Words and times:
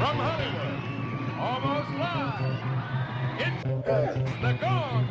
From 0.00 0.16
Hollywood, 0.16 0.80
almost 1.38 1.90
live, 1.90 2.56
it's 3.38 3.62
the 4.40 4.56
Gong 4.58 5.06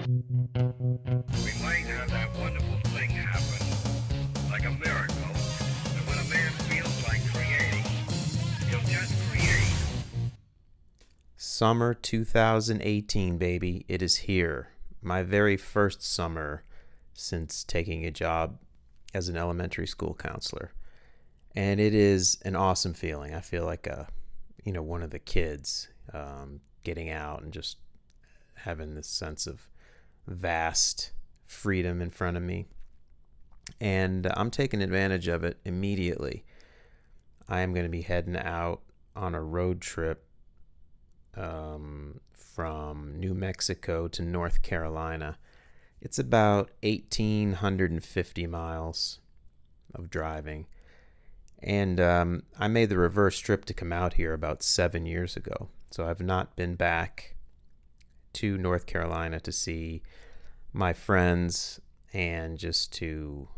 We 1.46 1.52
might 1.62 1.86
have 1.86 2.10
that 2.10 2.36
wonderful 2.40 2.80
thing 2.90 3.12
happen, 3.12 4.50
like 4.50 4.66
a 4.66 4.72
miracle. 4.72 5.16
And 5.94 6.08
when 6.08 6.18
a 6.18 6.28
man 6.34 6.52
feels 6.66 7.04
like 7.08 7.22
creating, 7.32 7.84
he'll 8.68 8.80
just 8.90 9.14
create. 9.30 9.76
Summer 11.38 11.94
2018, 11.94 13.38
baby. 13.38 13.86
It 13.88 14.02
is 14.02 14.16
here. 14.16 14.70
My 15.04 15.22
very 15.22 15.56
first 15.56 16.02
summer 16.02 16.64
since 17.14 17.64
taking 17.64 18.08
a 18.08 18.12
job 18.12 18.58
as 19.14 19.30
an 19.30 19.38
elementary 19.38 19.86
school 19.86 20.16
counselor. 20.16 20.74
And 21.56 21.80
it 21.80 21.94
is 21.94 22.40
an 22.44 22.56
awesome 22.56 22.96
feeling. 22.96 23.36
I 23.36 23.42
feel 23.42 23.66
like 23.66 23.86
a, 23.86 24.08
you 24.70 24.74
know, 24.74 24.84
one 24.84 25.02
of 25.02 25.10
the 25.10 25.18
kids 25.18 25.88
um, 26.14 26.60
getting 26.84 27.10
out 27.10 27.42
and 27.42 27.52
just 27.52 27.78
having 28.54 28.94
this 28.94 29.08
sense 29.08 29.48
of 29.48 29.68
vast 30.28 31.12
freedom 31.48 32.04
in 32.04 32.12
front 32.12 32.38
of 32.38 32.44
me. 32.44 32.68
And 33.82 34.32
I'm 34.36 34.52
taking 34.52 34.84
advantage 34.84 35.28
of 35.28 35.44
it 35.44 35.58
immediately. 35.66 36.46
I 37.48 37.62
am 37.62 37.74
going 37.74 37.86
to 37.86 37.90
be 37.90 38.04
heading 38.04 38.38
out 38.38 38.82
on 39.16 39.34
a 39.34 39.42
road 39.42 39.82
trip 39.82 40.24
um, 41.36 42.20
from 42.32 43.20
New 43.20 43.34
Mexico 43.34 44.08
to 44.10 44.22
North 44.22 44.62
Carolina. 44.62 45.40
It's 46.00 46.20
about 46.20 46.70
1,850 46.84 48.46
miles 48.46 49.20
of 49.96 50.12
driving. 50.12 50.68
And 51.62 52.00
um, 52.00 52.44
I 52.58 52.68
made 52.68 52.90
the 52.90 52.98
reverse 52.98 53.38
trip 53.40 53.66
to 53.66 53.74
come 53.74 53.92
out 53.92 54.14
here 54.14 54.34
about 54.34 54.64
seven 54.64 55.06
years 55.06 55.36
ago. 55.36 55.70
So 55.92 56.08
I've 56.08 56.22
not 56.22 56.56
been 56.56 56.76
back 56.76 57.36
to 58.34 58.58
North 58.58 58.86
Carolina 58.86 59.40
to 59.42 59.52
see 59.52 60.02
my 60.72 60.94
friends 60.94 61.82
and 62.14 62.58
just 62.58 62.94
to 62.94 63.50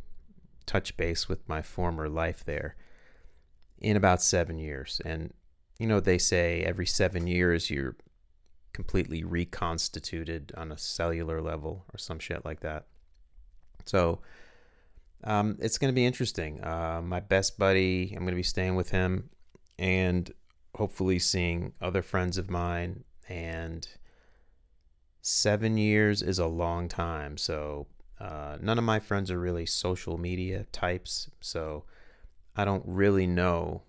touch 0.66 0.95
base 0.98 1.28
with 1.28 1.48
my 1.48 1.61
former 1.61 2.09
life 2.09 2.44
there 2.45 2.76
in 3.80 3.98
about 3.98 4.22
seven 4.22 4.58
years. 4.58 5.02
And 5.04 5.33
you 5.78 5.88
know, 5.88 6.00
they 6.00 6.17
say 6.17 6.61
every 6.61 6.86
seven 6.86 7.28
years 7.28 7.70
you're 7.70 7.95
completely 8.72 9.23
reconstituted 9.23 10.52
on 10.56 10.72
a 10.72 10.78
cellular 10.78 11.42
level 11.42 11.86
or 11.94 11.98
some 11.98 12.20
shit 12.20 12.45
like 12.45 12.61
that. 12.61 12.86
So 13.86 14.20
um, 15.23 15.58
it's 15.59 15.77
going 15.77 15.91
to 15.91 15.95
be 15.95 16.05
interesting. 16.05 16.64
Uh, 16.64 17.02
my 17.03 17.19
best 17.19 17.58
buddy, 17.58 18.11
I'm 18.11 18.19
going 18.23 18.31
to 18.31 18.36
be 18.36 18.44
staying 18.44 18.75
with 18.75 18.89
him 18.89 19.30
and 19.77 20.31
hopefully 20.75 21.19
seeing 21.19 21.73
other 21.81 22.02
friends 22.02 22.38
of 22.38 22.50
mine. 22.50 23.03
And 23.30 23.88
seven 25.22 25.77
years 25.77 26.22
is 26.22 26.39
a 26.39 26.47
long 26.47 26.88
time. 26.88 27.38
So 27.38 27.88
uh, 28.19 28.58
none 28.61 28.77
of 28.77 28.83
my 28.83 28.99
friends 28.99 29.31
are 29.31 29.39
really 29.39 29.66
social 29.66 30.17
media 30.17 30.66
types. 30.72 31.30
So 31.39 31.86
I 32.55 32.66
don't 32.66 32.83
really 32.86 33.27
know 33.27 33.83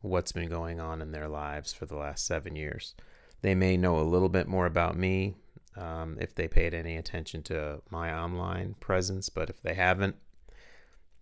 what's 0.00 0.32
been 0.32 0.48
going 0.48 0.80
on 0.80 1.00
in 1.00 1.12
their 1.12 1.28
lives 1.28 1.72
for 1.72 1.86
the 1.86 1.96
last 1.96 2.26
seven 2.26 2.56
years. 2.56 2.94
They 3.42 3.54
may 3.54 3.76
know 3.76 3.98
a 3.98 4.02
little 4.02 4.28
bit 4.28 4.48
more 4.48 4.66
about 4.66 4.96
me 4.96 5.36
um, 5.76 6.16
if 6.20 6.34
they 6.34 6.48
paid 6.48 6.74
any 6.74 6.96
attention 6.96 7.42
to 7.44 7.82
my 7.90 8.12
online 8.12 8.74
presence, 8.80 9.28
but 9.28 9.50
if 9.50 9.62
they 9.62 9.74
haven't, 9.74 10.16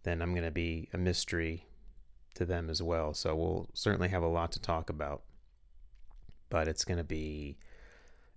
then 0.05 0.22
I'm 0.22 0.33
going 0.33 0.44
to 0.44 0.50
be 0.50 0.88
a 0.92 0.98
mystery 0.98 1.66
to 2.34 2.44
them 2.44 2.70
as 2.70 2.83
well. 2.83 3.14
So 3.14 3.34
we'll 3.34 3.69
certainly 3.74 4.08
have 4.08 4.22
a 4.22 4.28
lot 4.28 4.52
to 4.52 4.61
talk 4.61 4.88
about. 4.88 5.22
But 6.50 6.69
it's 6.69 6.84
going 6.84 6.98
to 6.98 7.05
be 7.05 7.58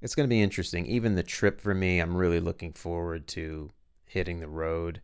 it's 0.02 0.16
going 0.16 0.28
to 0.28 0.34
be 0.34 0.42
interesting. 0.42 0.86
Even 0.86 1.16
the 1.16 1.24
trip 1.24 1.60
for 1.60 1.74
me, 1.74 2.00
I'm 2.00 2.16
really 2.16 2.40
looking 2.40 2.74
forward 2.74 3.28
to 3.30 3.72
hitting 4.06 4.40
the 4.40 4.48
road. 4.48 5.02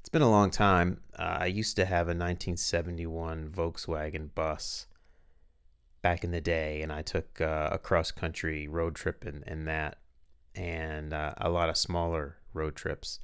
It's 0.00 0.08
been 0.08 0.22
a 0.22 0.30
long 0.30 0.50
time. 0.50 1.00
Uh, 1.18 1.38
I 1.40 1.46
used 1.46 1.76
to 1.76 1.84
have 1.84 2.06
a 2.06 2.14
1971 2.14 3.48
Volkswagen 3.48 4.34
bus 4.34 4.86
back 6.02 6.24
in 6.24 6.32
the 6.32 6.40
day, 6.40 6.82
and 6.82 6.92
I 6.92 7.02
took 7.02 7.40
uh, 7.40 7.70
a 7.72 7.78
cross 7.78 8.10
country 8.10 8.68
road 8.68 8.96
trip 8.96 9.24
in, 9.24 9.44
in 9.46 9.64
that 9.64 9.98
and 10.54 11.12
uh, 11.12 11.34
a 11.38 11.48
lot 11.48 11.68
of 11.68 11.76
smaller 11.76 12.36
road 12.52 12.76
trips. 12.76 13.20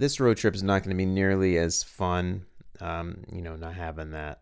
This 0.00 0.18
road 0.18 0.38
trip 0.38 0.54
is 0.54 0.62
not 0.62 0.82
going 0.82 0.96
to 0.96 0.96
be 0.96 1.04
nearly 1.04 1.58
as 1.58 1.82
fun, 1.82 2.46
um, 2.80 3.22
you 3.30 3.42
know, 3.42 3.54
not 3.54 3.74
having 3.74 4.12
that 4.12 4.38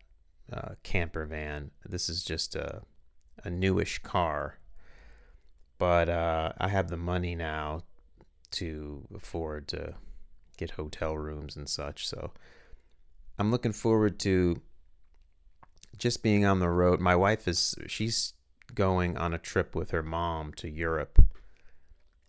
uh, 0.53 0.75
camper 0.83 1.25
van. 1.25 1.71
This 1.83 2.07
is 2.07 2.23
just 2.23 2.55
a, 2.55 2.83
a 3.43 3.49
newish 3.49 3.99
car, 3.99 4.57
but 5.77 6.07
uh, 6.07 6.53
I 6.57 6.69
have 6.69 6.87
the 6.87 6.95
money 6.95 7.35
now 7.35 7.81
to 8.51 9.05
afford 9.13 9.67
to 9.67 9.95
get 10.55 10.71
hotel 10.71 11.17
rooms 11.17 11.57
and 11.57 11.67
such. 11.67 12.07
So 12.07 12.31
I'm 13.37 13.51
looking 13.51 13.73
forward 13.73 14.17
to 14.19 14.61
just 15.97 16.23
being 16.23 16.45
on 16.45 16.59
the 16.59 16.69
road. 16.69 17.01
My 17.01 17.17
wife 17.17 17.49
is 17.49 17.75
she's 17.85 18.31
going 18.73 19.17
on 19.17 19.33
a 19.33 19.37
trip 19.37 19.75
with 19.75 19.91
her 19.91 20.03
mom 20.03 20.53
to 20.53 20.69
Europe 20.69 21.19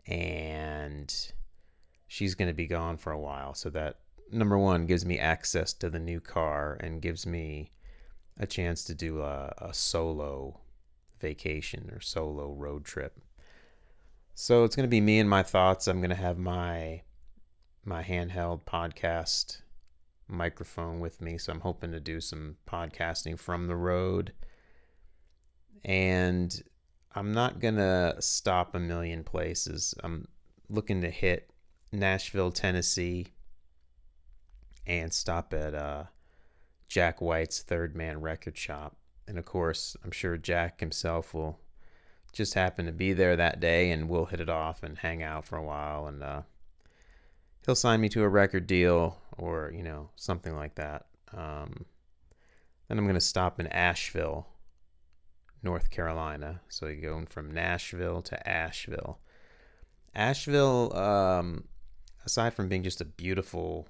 and 0.04 1.30
she's 2.12 2.34
going 2.34 2.48
to 2.48 2.54
be 2.54 2.66
gone 2.66 2.96
for 2.96 3.12
a 3.12 3.20
while 3.20 3.54
so 3.54 3.70
that 3.70 4.00
number 4.32 4.58
1 4.58 4.84
gives 4.86 5.06
me 5.06 5.16
access 5.16 5.72
to 5.72 5.88
the 5.88 6.00
new 6.00 6.18
car 6.18 6.76
and 6.80 7.00
gives 7.00 7.24
me 7.24 7.70
a 8.36 8.48
chance 8.48 8.82
to 8.82 8.96
do 8.96 9.22
a, 9.22 9.54
a 9.58 9.72
solo 9.72 10.58
vacation 11.20 11.88
or 11.94 12.00
solo 12.00 12.52
road 12.52 12.84
trip. 12.84 13.20
So 14.34 14.64
it's 14.64 14.74
going 14.74 14.88
to 14.88 14.90
be 14.90 15.00
me 15.00 15.20
and 15.20 15.30
my 15.30 15.44
thoughts. 15.44 15.86
I'm 15.86 16.00
going 16.00 16.10
to 16.10 16.16
have 16.16 16.36
my 16.36 17.02
my 17.84 18.02
handheld 18.02 18.64
podcast 18.64 19.62
microphone 20.26 20.98
with 20.98 21.20
me, 21.20 21.38
so 21.38 21.52
I'm 21.52 21.60
hoping 21.60 21.92
to 21.92 22.00
do 22.00 22.20
some 22.20 22.56
podcasting 22.66 23.38
from 23.38 23.68
the 23.68 23.76
road. 23.76 24.32
And 25.84 26.60
I'm 27.14 27.30
not 27.30 27.60
going 27.60 27.76
to 27.76 28.16
stop 28.18 28.74
a 28.74 28.80
million 28.80 29.22
places. 29.22 29.94
I'm 30.02 30.26
looking 30.68 31.02
to 31.02 31.10
hit 31.10 31.49
Nashville, 31.92 32.52
Tennessee 32.52 33.28
and 34.86 35.12
stop 35.12 35.52
at 35.54 35.74
uh, 35.74 36.04
Jack 36.88 37.20
White's 37.20 37.62
Third 37.62 37.94
Man 37.94 38.20
Record 38.20 38.56
Shop. 38.56 38.96
And 39.28 39.38
of 39.38 39.44
course, 39.44 39.96
I'm 40.04 40.10
sure 40.10 40.36
Jack 40.36 40.80
himself 40.80 41.32
will 41.32 41.60
just 42.32 42.54
happen 42.54 42.86
to 42.86 42.92
be 42.92 43.12
there 43.12 43.36
that 43.36 43.60
day 43.60 43.90
and 43.90 44.08
we'll 44.08 44.26
hit 44.26 44.40
it 44.40 44.48
off 44.48 44.82
and 44.82 44.98
hang 44.98 45.22
out 45.22 45.44
for 45.44 45.56
a 45.56 45.62
while 45.62 46.06
and 46.06 46.22
uh, 46.22 46.42
he'll 47.64 47.74
sign 47.74 48.00
me 48.00 48.08
to 48.08 48.22
a 48.22 48.28
record 48.28 48.66
deal 48.66 49.18
or 49.36 49.72
you 49.74 49.82
know 49.82 50.10
something 50.16 50.56
like 50.56 50.74
that. 50.76 51.06
Um, 51.32 51.86
then 52.88 52.98
I'm 52.98 53.06
gonna 53.06 53.20
stop 53.20 53.60
in 53.60 53.66
Asheville, 53.68 54.48
North 55.62 55.90
Carolina. 55.90 56.60
So 56.68 56.86
you're 56.86 57.10
going 57.10 57.26
from 57.26 57.52
Nashville 57.52 58.22
to 58.22 58.48
Asheville. 58.48 59.20
Asheville, 60.14 60.96
um, 60.96 61.64
aside 62.24 62.54
from 62.54 62.68
being 62.68 62.82
just 62.82 63.00
a 63.00 63.04
beautiful 63.04 63.88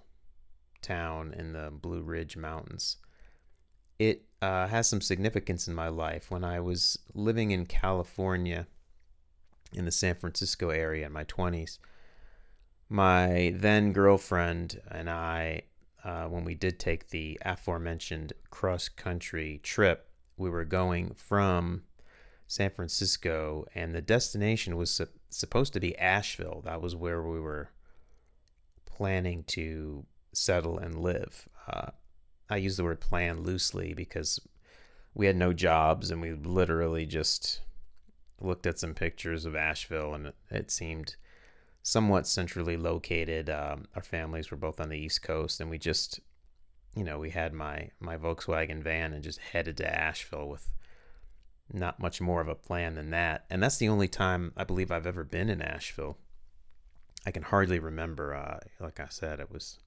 town 0.82 1.34
in 1.36 1.52
the 1.52 1.70
Blue 1.70 2.02
Ridge 2.02 2.36
Mountains, 2.36 2.96
it 3.98 4.24
uh, 4.40 4.66
has 4.68 4.88
some 4.88 5.00
significance 5.00 5.68
in 5.68 5.74
my 5.74 5.88
life. 5.88 6.30
When 6.30 6.44
I 6.44 6.60
was 6.60 6.98
living 7.14 7.50
in 7.50 7.66
California, 7.66 8.66
in 9.72 9.84
the 9.84 9.92
San 9.92 10.14
Francisco 10.16 10.70
area 10.70 11.06
in 11.06 11.12
my 11.12 11.24
20s, 11.24 11.78
my 12.88 13.54
then 13.56 13.92
girlfriend 13.92 14.80
and 14.90 15.08
I, 15.08 15.62
uh, 16.02 16.24
when 16.24 16.44
we 16.44 16.54
did 16.54 16.78
take 16.78 17.10
the 17.10 17.38
aforementioned 17.44 18.32
cross 18.50 18.88
country 18.88 19.60
trip, 19.62 20.08
we 20.36 20.50
were 20.50 20.64
going 20.64 21.12
from 21.14 21.82
San 22.46 22.70
Francisco, 22.70 23.64
and 23.74 23.94
the 23.94 24.00
destination 24.00 24.76
was 24.76 24.90
su- 24.90 25.06
supposed 25.28 25.72
to 25.74 25.80
be 25.80 25.96
Asheville. 25.98 26.62
That 26.64 26.82
was 26.82 26.96
where 26.96 27.22
we 27.22 27.38
were 27.38 27.70
planning 29.00 29.42
to 29.44 30.04
settle 30.34 30.76
and 30.76 31.00
live. 31.00 31.48
Uh, 31.66 31.90
I 32.50 32.58
use 32.58 32.76
the 32.76 32.84
word 32.84 33.00
plan 33.00 33.44
loosely 33.44 33.94
because 33.94 34.38
we 35.14 35.24
had 35.24 35.36
no 35.36 35.54
jobs 35.54 36.10
and 36.10 36.20
we 36.20 36.34
literally 36.34 37.06
just 37.06 37.60
looked 38.42 38.66
at 38.66 38.78
some 38.78 38.92
pictures 38.92 39.46
of 39.46 39.56
Asheville 39.56 40.12
and 40.12 40.34
it, 40.50 40.70
seemed 40.70 41.16
somewhat 41.82 42.26
centrally 42.26 42.76
located. 42.76 43.48
Um, 43.48 43.86
our 43.96 44.02
families 44.02 44.50
were 44.50 44.58
both 44.58 44.78
on 44.78 44.90
the 44.90 44.98
East 44.98 45.22
Coast, 45.22 45.62
and 45.62 45.70
we 45.70 45.78
just, 45.78 46.20
you 46.94 47.02
know, 47.02 47.18
we 47.18 47.30
had 47.30 47.54
my 47.54 47.88
my 48.00 48.18
Volkswagen 48.18 48.82
van 48.82 49.14
and 49.14 49.24
just 49.24 49.38
headed 49.38 49.78
to 49.78 49.98
Asheville 49.98 50.50
with 50.50 50.70
not 51.72 52.00
much 52.00 52.20
more 52.20 52.42
of 52.42 52.48
a 52.48 52.54
plan 52.54 52.96
than 52.96 53.08
that. 53.12 53.46
And 53.48 53.62
that's 53.62 53.78
the 53.78 53.88
only 53.88 54.08
time 54.08 54.52
I 54.58 54.64
believe 54.64 54.90
I've 54.90 55.06
ever 55.06 55.24
been 55.24 55.48
in 55.48 55.62
Asheville. 55.62 56.18
I 57.26 57.30
can 57.30 57.42
hardly 57.42 57.78
remember. 57.78 58.34
Uh, 58.34 58.58
like 58.78 59.00
I 59.00 59.08
said, 59.08 59.40
it 59.40 59.50
was 59.50 59.78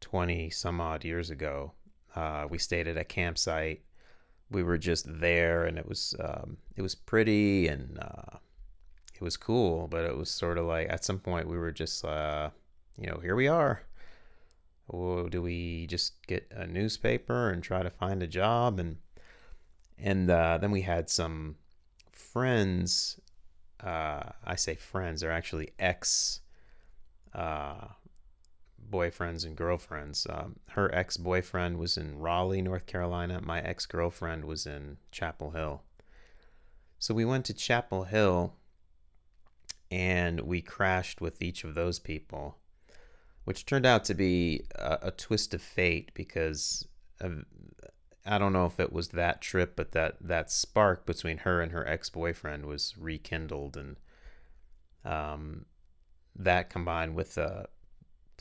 twenty 0.00 0.50
some 0.50 0.80
odd 0.80 1.04
years 1.04 1.30
ago. 1.30 1.72
Uh, 2.14 2.46
we 2.48 2.58
stayed 2.58 2.86
at 2.86 2.96
a 2.96 3.04
campsite 3.04 3.82
we 4.52 4.62
were 4.62 4.78
just 4.78 5.20
there, 5.20 5.64
and 5.64 5.78
it 5.78 5.88
was 5.88 6.14
um, 6.20 6.58
it 6.76 6.82
was 6.82 6.94
pretty 6.94 7.66
and 7.68 7.98
uh, 7.98 8.38
it 9.14 9.22
was 9.22 9.36
cool, 9.36 9.88
but 9.88 10.04
it 10.04 10.16
was 10.16 10.30
sort 10.30 10.58
of 10.58 10.66
like 10.66 10.88
at 10.90 11.04
some 11.04 11.18
point 11.18 11.48
we 11.48 11.56
were 11.56 11.72
just 11.72 12.04
uh, 12.04 12.50
you 12.98 13.08
know 13.08 13.18
here 13.22 13.34
we 13.34 13.48
are. 13.48 13.82
Well, 14.88 15.28
do 15.28 15.40
we 15.40 15.86
just 15.86 16.26
get 16.26 16.46
a 16.54 16.66
newspaper 16.66 17.50
and 17.50 17.62
try 17.62 17.82
to 17.82 17.90
find 17.90 18.22
a 18.22 18.26
job 18.26 18.78
and 18.78 18.98
and 19.98 20.30
uh, 20.30 20.58
then 20.58 20.70
we 20.70 20.82
had 20.82 21.08
some 21.08 21.56
friends. 22.10 23.20
Uh, 23.82 24.30
I 24.44 24.54
say 24.54 24.74
friends; 24.74 25.20
they're 25.20 25.32
actually 25.32 25.70
ex 25.78 26.40
uh, 27.34 27.88
boyfriends 28.90 29.44
and 29.44 29.56
girlfriends. 29.56 30.26
Um, 30.28 30.56
her 30.70 30.94
ex 30.94 31.16
boyfriend 31.16 31.78
was 31.78 31.96
in 31.96 32.18
Raleigh, 32.18 32.62
North 32.62 32.86
Carolina. 32.86 33.40
My 33.42 33.60
ex 33.60 33.86
girlfriend 33.86 34.44
was 34.44 34.66
in 34.66 34.98
Chapel 35.10 35.52
Hill. 35.52 35.82
So 36.98 37.14
we 37.14 37.24
went 37.24 37.44
to 37.46 37.54
Chapel 37.54 38.04
Hill 38.04 38.54
and 39.90 40.40
we 40.40 40.62
crashed 40.62 41.20
with 41.20 41.42
each 41.42 41.64
of 41.64 41.74
those 41.74 41.98
people, 41.98 42.58
which 43.44 43.66
turned 43.66 43.84
out 43.84 44.04
to 44.04 44.14
be 44.14 44.64
a, 44.74 44.98
a 45.02 45.10
twist 45.10 45.52
of 45.52 45.60
fate 45.60 46.12
because 46.14 46.86
I 48.24 48.38
don't 48.38 48.52
know 48.52 48.66
if 48.66 48.78
it 48.78 48.92
was 48.92 49.08
that 49.08 49.40
trip, 49.40 49.74
but 49.74 49.92
that, 49.92 50.16
that 50.20 50.50
spark 50.50 51.06
between 51.06 51.38
her 51.38 51.60
and 51.60 51.72
her 51.72 51.86
ex 51.86 52.08
boyfriend 52.08 52.66
was 52.66 52.94
rekindled. 52.96 53.76
And 53.76 53.96
um, 55.04 55.64
that 56.36 56.70
combined 56.70 57.16
with 57.16 57.34
the 57.34 57.66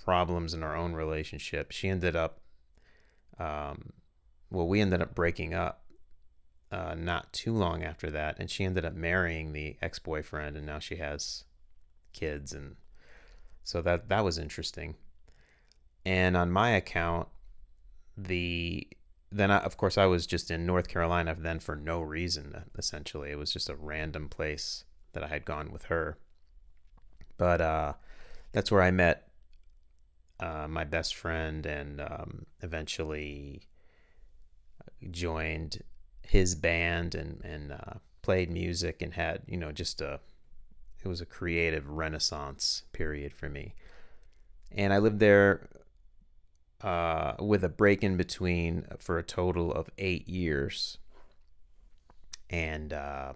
problems 0.03 0.53
in 0.53 0.63
our 0.63 0.75
own 0.75 0.93
relationship, 0.93 1.71
she 1.71 1.89
ended 1.89 2.15
up, 2.15 2.41
um, 3.39 3.93
well, 4.51 4.67
we 4.67 4.81
ended 4.81 5.01
up 5.01 5.15
breaking 5.15 5.53
up 5.53 5.83
uh, 6.71 6.95
not 6.95 7.33
too 7.33 7.53
long 7.53 7.83
after 7.83 8.09
that, 8.11 8.37
and 8.39 8.49
she 8.49 8.63
ended 8.63 8.85
up 8.85 8.93
marrying 8.93 9.51
the 9.51 9.77
ex 9.81 9.99
boyfriend, 9.99 10.55
and 10.55 10.65
now 10.65 10.79
she 10.79 10.95
has 10.95 11.43
kids, 12.13 12.53
and 12.53 12.75
so 13.63 13.81
that 13.81 14.07
that 14.09 14.23
was 14.23 14.37
interesting. 14.37 14.95
And 16.05 16.37
on 16.37 16.49
my 16.49 16.69
account, 16.69 17.27
the 18.17 18.87
then 19.31 19.51
I, 19.51 19.59
of 19.59 19.77
course 19.77 19.97
I 19.97 20.05
was 20.05 20.27
just 20.27 20.51
in 20.51 20.65
North 20.65 20.87
Carolina 20.87 21.35
then 21.37 21.59
for 21.59 21.75
no 21.75 22.01
reason 22.01 22.63
essentially. 22.77 23.31
It 23.31 23.37
was 23.37 23.53
just 23.53 23.69
a 23.69 23.75
random 23.75 24.29
place 24.29 24.83
that 25.13 25.23
I 25.23 25.27
had 25.27 25.45
gone 25.45 25.71
with 25.71 25.85
her. 25.85 26.17
But 27.37 27.61
uh, 27.61 27.93
that's 28.51 28.71
where 28.71 28.81
I 28.81 28.91
met 28.91 29.29
uh, 30.39 30.67
my 30.67 30.83
best 30.83 31.15
friend 31.15 31.65
and 31.65 32.01
um, 32.01 32.45
eventually 32.61 33.61
joined 35.09 35.81
his 36.23 36.55
band 36.55 37.15
and 37.15 37.41
and 37.43 37.71
uh, 37.71 37.93
played 38.21 38.49
music 38.51 39.01
and 39.01 39.13
had 39.13 39.41
you 39.47 39.57
know 39.57 39.71
just 39.71 40.01
a 40.01 40.19
it 41.03 41.07
was 41.07 41.21
a 41.21 41.25
creative 41.25 41.89
renaissance 41.89 42.83
period 42.93 43.33
for 43.33 43.49
me 43.49 43.73
and 44.71 44.93
i 44.93 44.97
lived 44.97 45.19
there 45.19 45.67
uh, 46.83 47.33
with 47.39 47.63
a 47.63 47.69
break 47.69 48.03
in 48.03 48.17
between 48.17 48.85
for 48.97 49.17
a 49.17 49.23
total 49.23 49.71
of 49.71 49.89
eight 49.97 50.27
years 50.27 50.97
and 52.49 52.91
uh, 52.91 53.33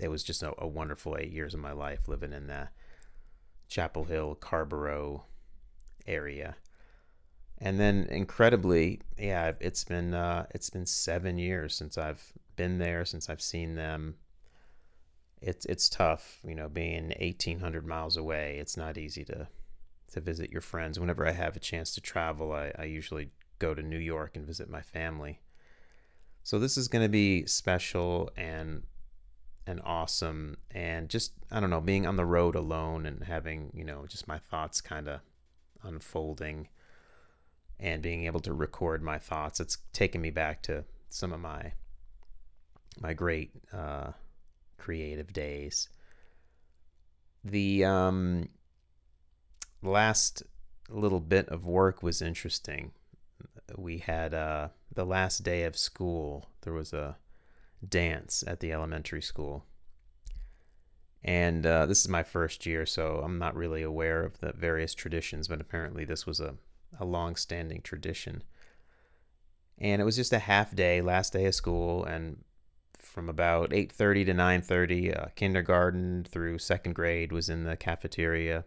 it 0.00 0.08
was 0.08 0.22
just 0.24 0.42
a, 0.42 0.52
a, 0.58 0.66
wonderful 0.66 1.16
eight 1.18 1.30
years 1.30 1.54
of 1.54 1.60
my 1.60 1.72
life 1.72 2.08
living 2.08 2.32
in 2.32 2.46
the 2.46 2.68
chapel 3.68 4.04
hill 4.04 4.34
carrboro 4.34 5.24
area 6.06 6.56
and 7.58 7.80
then 7.80 8.06
incredibly, 8.10 9.00
yeah, 9.18 9.52
it's 9.60 9.84
been 9.84 10.12
uh, 10.12 10.46
it's 10.50 10.68
been 10.68 10.86
seven 10.86 11.38
years 11.38 11.74
since 11.74 11.96
I've 11.96 12.32
been 12.56 12.78
there, 12.78 13.04
since 13.04 13.30
I've 13.30 13.40
seen 13.40 13.76
them. 13.76 14.16
It's 15.40 15.64
it's 15.64 15.88
tough, 15.88 16.38
you 16.46 16.54
know, 16.54 16.68
being 16.68 17.14
eighteen 17.16 17.60
hundred 17.60 17.86
miles 17.86 18.16
away. 18.16 18.58
It's 18.60 18.76
not 18.76 18.98
easy 18.98 19.24
to 19.24 19.48
to 20.12 20.20
visit 20.20 20.50
your 20.50 20.60
friends. 20.60 20.98
Whenever 20.98 21.26
I 21.26 21.32
have 21.32 21.56
a 21.56 21.60
chance 21.60 21.94
to 21.94 22.00
travel, 22.00 22.52
I, 22.52 22.72
I 22.78 22.84
usually 22.84 23.30
go 23.58 23.74
to 23.74 23.82
New 23.82 23.98
York 23.98 24.36
and 24.36 24.46
visit 24.46 24.68
my 24.68 24.82
family. 24.82 25.40
So 26.42 26.58
this 26.58 26.76
is 26.76 26.88
going 26.88 27.04
to 27.04 27.08
be 27.08 27.46
special 27.46 28.30
and 28.36 28.84
and 29.68 29.80
awesome 29.84 30.58
and 30.70 31.08
just 31.08 31.32
I 31.50 31.58
don't 31.58 31.70
know, 31.70 31.80
being 31.80 32.06
on 32.06 32.16
the 32.16 32.24
road 32.24 32.54
alone 32.54 33.04
and 33.04 33.24
having, 33.24 33.72
you 33.74 33.84
know, 33.84 34.06
just 34.06 34.28
my 34.28 34.38
thoughts 34.38 34.80
kind 34.80 35.08
of 35.08 35.20
unfolding 35.82 36.68
and 37.78 38.02
being 38.02 38.24
able 38.24 38.40
to 38.40 38.52
record 38.52 39.02
my 39.02 39.18
thoughts. 39.18 39.60
It's 39.60 39.78
taken 39.92 40.20
me 40.20 40.30
back 40.30 40.62
to 40.62 40.84
some 41.08 41.32
of 41.32 41.40
my 41.40 41.72
my 43.00 43.12
great 43.12 43.50
uh, 43.72 44.12
creative 44.78 45.32
days. 45.32 45.88
The 47.44 47.84
um, 47.84 48.48
last 49.86 50.42
little 50.88 51.20
bit 51.20 51.48
of 51.48 51.66
work 51.66 52.02
was 52.02 52.22
interesting. 52.22 52.92
We 53.76 53.98
had 53.98 54.34
uh, 54.34 54.68
the 54.92 55.04
last 55.04 55.42
day 55.42 55.64
of 55.64 55.76
school. 55.76 56.50
There 56.62 56.72
was 56.72 56.92
a 56.92 57.16
dance 57.86 58.44
at 58.46 58.60
the 58.60 58.72
elementary 58.72 59.22
school. 59.22 59.64
And 61.24 61.66
uh, 61.66 61.86
this 61.86 62.02
is 62.02 62.08
my 62.08 62.22
first 62.22 62.66
year, 62.66 62.86
so 62.86 63.20
I'm 63.24 63.38
not 63.38 63.56
really 63.56 63.82
aware 63.82 64.22
of 64.22 64.38
the 64.38 64.52
various 64.52 64.94
traditions, 64.94 65.48
but 65.48 65.60
apparently 65.60 66.04
this 66.04 66.24
was 66.26 66.38
a 66.40 66.54
a 66.98 67.04
long-standing 67.04 67.82
tradition. 67.82 68.42
And 69.78 70.00
it 70.00 70.04
was 70.04 70.16
just 70.16 70.32
a 70.32 70.38
half 70.38 70.74
day, 70.74 71.02
last 71.02 71.32
day 71.32 71.44
of 71.46 71.54
school, 71.54 72.04
and 72.04 72.44
from 72.96 73.28
about 73.28 73.72
8:30 73.72 74.24
to 74.26 74.34
9:30, 74.34 75.12
uh, 75.12 75.26
kindergarten 75.34 76.24
through 76.24 76.58
second 76.58 76.94
grade 76.94 77.32
was 77.32 77.48
in 77.48 77.64
the 77.64 77.76
cafeteria 77.76 78.64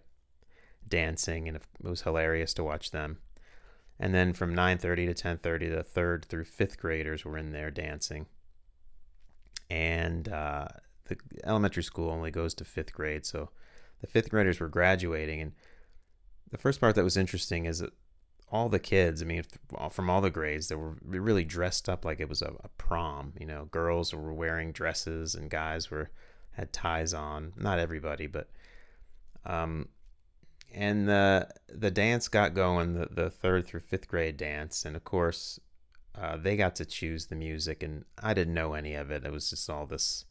dancing, 0.89 1.47
and 1.47 1.57
it 1.57 1.63
was 1.81 2.01
hilarious 2.01 2.53
to 2.55 2.63
watch 2.63 2.91
them. 2.91 3.19
And 3.99 4.13
then 4.13 4.33
from 4.33 4.55
9:30 4.55 5.07
to 5.07 5.13
10:30, 5.13 5.69
the 5.69 5.83
third 5.83 6.25
through 6.25 6.45
fifth 6.45 6.77
graders 6.79 7.25
were 7.25 7.37
in 7.37 7.51
there 7.51 7.71
dancing. 7.71 8.27
And 9.69 10.29
uh, 10.29 10.67
the 11.05 11.17
elementary 11.43 11.83
school 11.83 12.09
only 12.09 12.31
goes 12.31 12.53
to 12.55 12.65
fifth 12.65 12.93
grade, 12.93 13.25
so 13.25 13.49
the 14.01 14.07
fifth 14.07 14.29
graders 14.29 14.59
were 14.59 14.69
graduating. 14.69 15.41
And 15.41 15.51
the 16.49 16.57
first 16.57 16.79
part 16.79 16.95
that 16.95 17.03
was 17.03 17.17
interesting 17.17 17.65
is 17.65 17.79
that 17.79 17.93
all 18.51 18.69
the 18.69 18.79
kids, 18.79 19.21
I 19.21 19.25
mean, 19.25 19.43
from 19.91 20.09
all 20.09 20.21
the 20.21 20.31
grades, 20.31 20.69
they 20.69 20.75
were 20.75 20.97
really 21.03 21.43
dressed 21.43 21.87
up 21.87 22.03
like 22.03 22.19
it 22.19 22.29
was 22.29 22.41
a, 22.41 22.53
a, 22.63 22.69
prom. 22.79 23.33
You 23.39 23.45
know, 23.45 23.65
girls 23.65 24.13
were 24.13 24.33
wearing 24.33 24.71
dresses 24.71 25.35
and 25.35 25.51
guys 25.51 25.91
were 25.91 26.09
had 26.53 26.73
ties 26.73 27.13
on. 27.13 27.53
Not 27.55 27.77
everybody, 27.77 28.25
but 28.25 28.49
um, 29.45 29.89
and 30.73 31.07
the 31.07 31.49
the 31.67 31.91
dance 31.91 32.27
got 32.27 32.53
going, 32.53 32.93
the 32.93 33.07
the 33.11 33.29
third 33.29 33.65
through 33.65 33.81
fifth 33.81 34.07
grade 34.07 34.37
dance, 34.37 34.85
and 34.85 34.95
of 34.95 35.03
course, 35.03 35.59
uh, 36.19 36.37
they 36.37 36.55
got 36.55 36.75
to 36.75 36.85
choose 36.85 37.27
the 37.27 37.35
music, 37.35 37.83
and 37.83 38.05
I 38.21 38.33
didn't 38.33 38.53
know 38.53 38.73
any 38.73 38.93
of 38.95 39.11
it. 39.11 39.25
It 39.25 39.31
was 39.31 39.49
just 39.49 39.69
all 39.69 39.85
this 39.85 40.25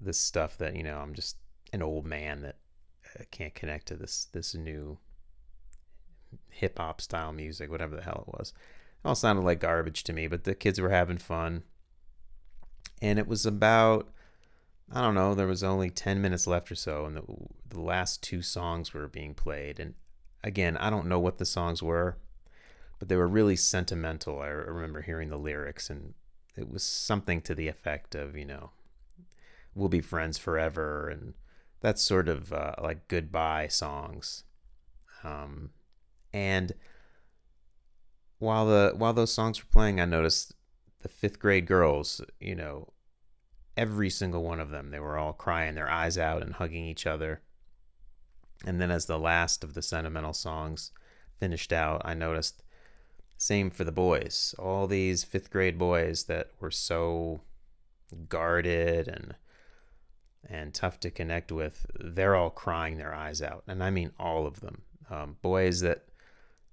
this 0.00 0.18
stuff 0.18 0.56
that 0.58 0.76
you 0.76 0.82
know 0.82 0.98
I'm 0.98 1.14
just 1.14 1.36
an 1.72 1.82
old 1.82 2.06
man 2.06 2.42
that 2.42 2.56
uh, 3.18 3.24
can't 3.30 3.54
connect 3.54 3.86
to 3.88 3.96
this 3.96 4.26
this 4.32 4.54
new 4.54 4.98
hip 6.48 6.78
hop 6.78 7.00
style 7.00 7.32
music, 7.32 7.70
whatever 7.70 7.96
the 7.96 8.02
hell 8.02 8.24
it 8.26 8.38
was. 8.38 8.52
It 9.04 9.08
all 9.08 9.14
sounded 9.14 9.44
like 9.44 9.60
garbage 9.60 10.04
to 10.04 10.12
me, 10.12 10.26
but 10.26 10.44
the 10.44 10.54
kids 10.54 10.80
were 10.80 10.90
having 10.90 11.18
fun. 11.18 11.62
And 13.00 13.18
it 13.18 13.26
was 13.26 13.46
about, 13.46 14.10
I 14.92 15.00
don't 15.00 15.14
know, 15.14 15.34
there 15.34 15.46
was 15.46 15.62
only 15.62 15.90
10 15.90 16.20
minutes 16.20 16.46
left 16.46 16.70
or 16.70 16.74
so, 16.74 17.06
and 17.06 17.16
the, 17.16 17.22
the 17.68 17.80
last 17.80 18.22
two 18.22 18.42
songs 18.42 18.92
were 18.92 19.06
being 19.06 19.34
played. 19.34 19.78
And 19.78 19.94
again, 20.42 20.76
I 20.76 20.90
don't 20.90 21.06
know 21.06 21.20
what 21.20 21.38
the 21.38 21.44
songs 21.44 21.82
were, 21.82 22.18
but 22.98 23.08
they 23.08 23.16
were 23.16 23.28
really 23.28 23.56
sentimental. 23.56 24.40
I 24.40 24.48
remember 24.48 25.02
hearing 25.02 25.28
the 25.28 25.36
lyrics, 25.36 25.90
and 25.90 26.14
it 26.56 26.68
was 26.68 26.82
something 26.82 27.40
to 27.42 27.54
the 27.54 27.68
effect 27.68 28.16
of, 28.16 28.36
you 28.36 28.44
know, 28.44 28.70
we'll 29.74 29.88
be 29.88 30.00
friends 30.00 30.38
forever, 30.38 31.08
and 31.08 31.34
that's 31.80 32.02
sort 32.02 32.28
of 32.28 32.52
uh, 32.52 32.74
like 32.82 33.06
goodbye 33.06 33.68
songs. 33.68 34.42
Um, 35.22 35.70
and 36.32 36.72
while 38.38 38.66
the 38.66 38.94
while 38.96 39.12
those 39.12 39.32
songs 39.32 39.62
were 39.62 39.70
playing, 39.70 40.00
I 40.00 40.04
noticed 40.04 40.54
the 41.00 41.08
fifth 41.08 41.38
grade 41.38 41.66
girls, 41.66 42.20
you 42.40 42.54
know, 42.54 42.88
every 43.76 44.10
single 44.10 44.42
one 44.42 44.60
of 44.60 44.70
them, 44.70 44.90
they 44.90 45.00
were 45.00 45.18
all 45.18 45.32
crying 45.32 45.74
their 45.74 45.90
eyes 45.90 46.18
out 46.18 46.42
and 46.42 46.54
hugging 46.54 46.84
each 46.84 47.06
other. 47.06 47.40
And 48.66 48.80
then 48.80 48.90
as 48.90 49.06
the 49.06 49.18
last 49.18 49.64
of 49.64 49.74
the 49.74 49.82
sentimental 49.82 50.32
songs 50.32 50.92
finished 51.38 51.72
out, 51.72 52.02
I 52.04 52.14
noticed 52.14 52.62
same 53.38 53.70
for 53.70 53.84
the 53.84 53.92
boys. 53.92 54.54
All 54.58 54.86
these 54.86 55.24
fifth 55.24 55.50
grade 55.50 55.78
boys 55.78 56.24
that 56.24 56.50
were 56.60 56.70
so 56.70 57.40
guarded 58.28 59.08
and 59.08 59.34
and 60.48 60.72
tough 60.72 60.98
to 61.00 61.10
connect 61.10 61.52
with, 61.52 61.86
they're 61.98 62.34
all 62.34 62.50
crying 62.50 62.96
their 62.96 63.14
eyes 63.14 63.42
out. 63.42 63.62
And 63.66 63.84
I 63.84 63.90
mean 63.90 64.12
all 64.18 64.46
of 64.46 64.60
them. 64.60 64.82
Um, 65.10 65.36
boys 65.42 65.80
that 65.80 66.04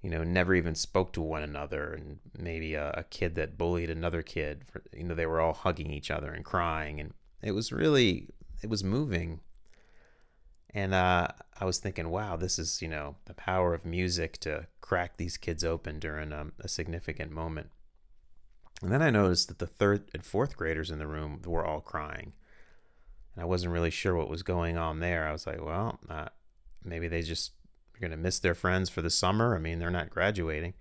you 0.08 0.12
know, 0.12 0.24
never 0.24 0.56
even 0.56 0.74
spoke 0.74 1.12
to 1.12 1.22
one 1.22 1.44
another, 1.44 1.92
and 1.92 2.20
maybe 2.34 2.76
a, 2.76 2.92
a 2.92 3.04
kid 3.04 3.36
that 3.36 3.58
bullied 3.58 3.90
another 3.90 4.22
kid. 4.22 4.64
For, 4.72 4.82
you 4.94 5.04
know, 5.04 5.14
they 5.14 5.26
were 5.26 5.42
all 5.42 5.52
hugging 5.52 5.92
each 5.92 6.10
other 6.10 6.32
and 6.32 6.46
crying, 6.46 7.02
and 7.02 7.14
it 7.42 7.52
was 7.52 7.74
really, 7.74 8.30
it 8.64 8.70
was 8.70 8.86
moving. 8.86 9.42
And 10.74 10.94
uh, 10.94 11.28
I 11.60 11.66
was 11.66 11.80
thinking, 11.80 12.08
wow, 12.10 12.38
this 12.38 12.58
is, 12.58 12.82
you 12.82 12.88
know, 12.88 13.18
the 13.26 13.34
power 13.34 13.74
of 13.74 13.84
music 13.84 14.38
to 14.38 14.68
crack 14.80 15.18
these 15.18 15.36
kids 15.36 15.66
open 15.66 16.00
during 16.00 16.32
um, 16.32 16.54
a 16.62 16.70
significant 16.70 17.34
moment. 17.34 17.70
And 18.82 18.94
then 18.94 19.02
I 19.02 19.10
noticed 19.10 19.50
that 19.50 19.60
the 19.60 19.68
third 19.68 20.10
and 20.14 20.24
fourth 20.24 20.56
graders 20.56 20.90
in 20.90 21.00
the 21.00 21.08
room 21.08 21.42
were 21.46 21.66
all 21.66 21.82
crying. 21.82 22.32
And 23.36 23.42
I 23.42 23.46
wasn't 23.46 23.74
really 23.74 23.92
sure 23.92 24.16
what 24.16 24.30
was 24.30 24.42
going 24.42 24.78
on 24.78 25.02
there. 25.02 25.28
I 25.28 25.34
was 25.34 25.46
like, 25.46 25.62
well, 25.62 26.00
uh, 26.10 26.30
maybe 26.82 27.10
they 27.10 27.24
just 27.24 27.52
are 27.98 28.02
going 28.02 28.12
to 28.12 28.18
miss 28.18 28.40
their 28.40 28.56
friends 28.56 28.90
for 28.90 29.02
the 29.02 29.10
summer. 29.10 29.56
I 29.56 29.60
mean, 29.60 29.80
they're 29.80 29.90
not 29.90 30.10
graduating. 30.10 30.74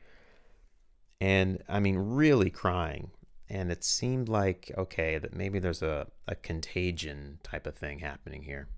And 1.21 1.63
I 1.69 1.81
mean, 1.81 1.97
really 1.97 2.51
crying. 2.51 3.11
And 3.49 3.71
it 3.71 3.85
seemed 3.85 4.29
like, 4.29 4.73
okay, 4.77 5.19
that 5.19 5.35
maybe 5.35 5.59
there's 5.59 5.83
a, 5.83 6.09
a 6.27 6.35
contagion 6.35 7.39
type 7.43 7.67
of 7.67 7.77
thing 7.77 8.01
happening 8.01 8.43
here. 8.43 8.69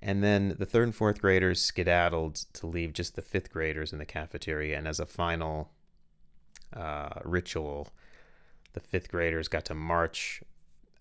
And 0.00 0.22
then 0.22 0.56
the 0.58 0.66
third 0.66 0.84
and 0.84 0.94
fourth 0.94 1.20
graders 1.20 1.60
skedaddled 1.60 2.34
to 2.54 2.66
leave 2.66 2.92
just 2.92 3.14
the 3.14 3.22
fifth 3.22 3.52
graders 3.52 3.92
in 3.92 3.98
the 3.98 4.04
cafeteria. 4.04 4.76
And 4.76 4.88
as 4.88 4.98
a 4.98 5.06
final 5.06 5.70
uh, 6.74 7.20
ritual, 7.24 7.88
the 8.72 8.80
fifth 8.80 9.10
graders 9.10 9.48
got 9.48 9.64
to 9.66 9.74
march 9.74 10.42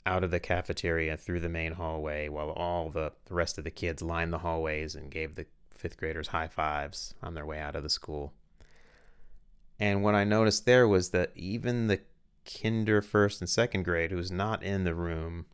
out 0.06 0.24
of 0.24 0.32
the 0.32 0.40
cafeteria 0.40 1.16
through 1.16 1.40
the 1.40 1.50
main 1.50 1.74
hallway 1.74 2.28
while 2.28 2.50
all 2.50 2.90
the, 2.90 3.12
the 3.26 3.34
rest 3.34 3.58
of 3.58 3.64
the 3.64 3.72
kids 3.72 4.02
lined 4.02 4.34
the 4.34 4.40
hallways 4.40 4.96
and 4.96 5.12
gave 5.12 5.36
the 5.36 5.46
fifth 5.82 5.98
graders 5.98 6.28
high 6.28 6.48
fives 6.48 7.16
on 7.24 7.34
their 7.34 7.46
way 7.46 7.60
out 7.60 7.76
of 7.76 7.82
the 7.82 7.90
school. 7.90 8.34
And 9.80 10.04
what 10.04 10.14
I 10.14 10.24
noticed 10.24 10.66
there 10.66 10.88
was 10.88 11.10
that 11.10 11.32
even 11.36 11.88
the 11.88 12.02
kinder 12.46 13.02
first 13.02 13.42
and 13.42 13.50
second 13.50 13.84
grade, 13.84 14.12
who 14.12 14.18
was 14.18 14.32
not 14.32 14.62
in 14.62 14.84
the 14.84 14.94
room 14.94 15.48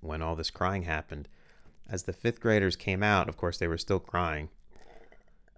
when 0.00 0.22
all 0.22 0.36
this 0.36 0.50
crying 0.50 0.84
happened, 0.84 1.28
as 1.90 2.04
the 2.04 2.12
fifth 2.12 2.40
graders 2.40 2.76
came 2.76 3.02
out, 3.02 3.28
of 3.28 3.36
course, 3.36 3.58
they 3.58 3.66
were 3.66 3.76
still 3.76 3.98
crying. 3.98 4.50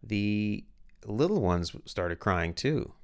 The 0.02 0.64
little 1.04 1.42
ones 1.42 1.76
started 1.84 2.18
crying 2.18 2.54
too. 2.54 2.94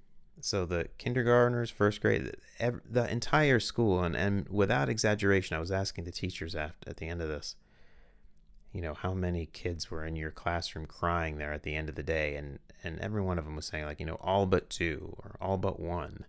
So 0.40 0.64
the 0.64 0.88
kindergartners, 0.96 1.70
first 1.70 2.00
grade, 2.00 2.34
the 2.58 3.10
entire 3.10 3.60
school, 3.60 4.02
and, 4.02 4.16
and 4.16 4.48
without 4.48 4.88
exaggeration, 4.88 5.56
I 5.56 5.60
was 5.60 5.72
asking 5.72 6.04
the 6.04 6.12
teachers 6.12 6.54
after, 6.54 6.88
at 6.88 6.96
the 6.96 7.08
end 7.08 7.20
of 7.20 7.28
this, 7.28 7.56
you 8.76 8.82
know, 8.82 8.94
how 8.94 9.14
many 9.14 9.46
kids 9.46 9.90
were 9.90 10.04
in 10.04 10.16
your 10.16 10.30
classroom 10.30 10.86
crying 10.86 11.38
there 11.38 11.52
at 11.52 11.62
the 11.62 11.74
end 11.74 11.88
of 11.88 11.94
the 11.94 12.02
day, 12.02 12.36
and 12.36 12.58
and 12.84 13.00
every 13.00 13.22
one 13.22 13.38
of 13.38 13.44
them 13.44 13.56
was 13.56 13.66
saying 13.66 13.86
like, 13.86 13.98
you 13.98 14.06
know, 14.06 14.18
all 14.20 14.46
but 14.46 14.70
two 14.70 15.16
or 15.18 15.36
all 15.40 15.56
but 15.56 15.80
one. 15.80 16.26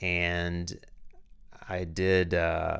And 0.00 0.78
I 1.68 1.84
did 1.84 2.34
uh, 2.34 2.78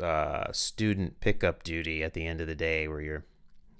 uh, 0.00 0.52
student 0.52 1.20
pickup 1.20 1.62
duty 1.62 2.02
at 2.02 2.14
the 2.14 2.26
end 2.26 2.40
of 2.40 2.46
the 2.46 2.54
day, 2.54 2.88
where 2.88 3.00
you're 3.00 3.24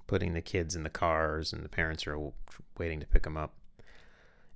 putting 0.07 0.33
the 0.33 0.41
kids 0.41 0.75
in 0.75 0.83
the 0.83 0.89
cars 0.89 1.51
and 1.51 1.65
the 1.65 1.69
parents 1.69 2.05
are 2.05 2.31
waiting 2.77 2.99
to 2.99 3.07
pick 3.07 3.23
them 3.23 3.37
up 3.37 3.55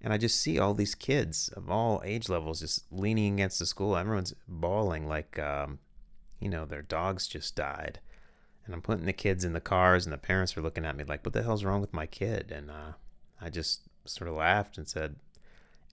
and 0.01 0.13
I 0.13 0.17
just 0.17 0.39
see 0.39 0.57
all 0.57 0.73
these 0.73 0.95
kids 0.95 1.49
of 1.49 1.69
all 1.69 2.01
age 2.05 2.29
levels 2.29 2.61
just 2.61 2.85
leaning 2.91 3.33
against 3.33 3.59
the 3.59 3.65
school. 3.65 3.97
Everyone's 3.97 4.33
bawling 4.47 5.07
like, 5.07 5.37
um, 5.39 5.79
you 6.39 6.49
know, 6.49 6.65
their 6.65 6.81
dogs 6.81 7.27
just 7.27 7.55
died. 7.55 7.99
And 8.69 8.75
I'm 8.75 8.83
putting 8.83 9.07
the 9.07 9.13
kids 9.13 9.43
in 9.43 9.53
the 9.53 9.59
cars, 9.59 10.05
and 10.05 10.13
the 10.13 10.17
parents 10.19 10.55
are 10.55 10.61
looking 10.61 10.85
at 10.85 10.95
me 10.95 11.03
like, 11.03 11.25
"What 11.25 11.33
the 11.33 11.41
hell's 11.41 11.63
wrong 11.63 11.81
with 11.81 11.91
my 11.91 12.05
kid?" 12.05 12.51
And 12.51 12.69
uh, 12.69 12.91
I 13.41 13.49
just 13.49 13.81
sort 14.05 14.29
of 14.29 14.35
laughed 14.35 14.77
and 14.77 14.87
said, 14.87 15.15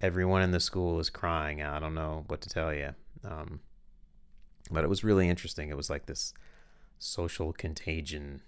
"Everyone 0.02 0.42
in 0.42 0.50
the 0.50 0.60
school 0.60 1.00
is 1.00 1.08
crying. 1.08 1.62
I 1.62 1.78
don't 1.78 1.94
know 1.94 2.24
what 2.26 2.42
to 2.42 2.50
tell 2.50 2.74
you." 2.74 2.90
Um, 3.24 3.60
but 4.70 4.84
it 4.84 4.90
was 4.90 5.02
really 5.02 5.26
interesting. 5.26 5.70
It 5.70 5.76
was 5.76 5.88
like 5.88 6.04
this 6.04 6.34
social 6.98 7.54
contagion 7.54 8.42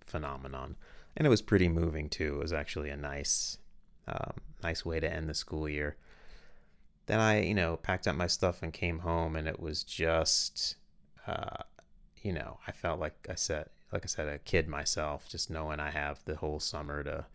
phenomenon, 0.00 0.74
and 1.16 1.24
it 1.24 1.30
was 1.30 1.40
pretty 1.40 1.68
moving 1.68 2.08
too. 2.08 2.34
It 2.34 2.42
was 2.42 2.52
actually 2.52 2.90
a 2.90 2.96
nice 2.96 3.58
um, 4.08 4.40
nice 4.60 4.84
way 4.84 4.98
to 4.98 5.08
end 5.08 5.28
the 5.28 5.34
school 5.34 5.68
year. 5.68 5.96
Then 7.06 7.20
I, 7.20 7.44
you 7.44 7.54
know, 7.54 7.76
packed 7.76 8.08
up 8.08 8.16
my 8.16 8.26
stuff 8.26 8.60
and 8.60 8.72
came 8.72 9.00
home, 9.00 9.36
and 9.36 9.46
it 9.46 9.60
was 9.60 9.84
just, 9.84 10.74
uh, 11.28 11.62
you 12.22 12.32
know, 12.32 12.58
I 12.66 12.72
felt 12.72 13.00
like 13.00 13.26
I 13.28 13.34
said, 13.34 13.68
like 13.92 14.04
I 14.04 14.06
said, 14.06 14.28
a 14.28 14.38
kid 14.38 14.68
myself, 14.68 15.28
just 15.28 15.50
knowing 15.50 15.80
I 15.80 15.90
have 15.90 16.24
the 16.24 16.36
whole 16.36 16.60
summer 16.60 17.02
to 17.02 17.26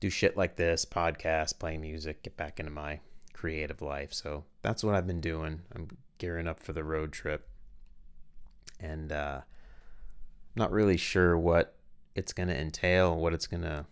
do 0.00 0.10
shit 0.10 0.36
like 0.36 0.56
this, 0.56 0.84
podcast, 0.84 1.58
play 1.58 1.76
music, 1.76 2.22
get 2.22 2.36
back 2.36 2.58
into 2.58 2.72
my 2.72 3.00
creative 3.32 3.80
life. 3.80 4.12
So 4.12 4.44
that's 4.62 4.82
what 4.82 4.94
I've 4.94 5.06
been 5.06 5.20
doing. 5.20 5.62
I'm 5.74 5.88
gearing 6.18 6.48
up 6.48 6.60
for 6.60 6.72
the 6.72 6.84
road 6.84 7.12
trip, 7.12 7.46
and 8.80 9.12
uh, 9.12 9.42
not 10.56 10.72
really 10.72 10.96
sure 10.96 11.36
what 11.36 11.76
it's 12.14 12.32
to 12.48 12.58
entail, 12.58 13.16
what 13.16 13.34
it's 13.34 13.46
to 13.62 13.86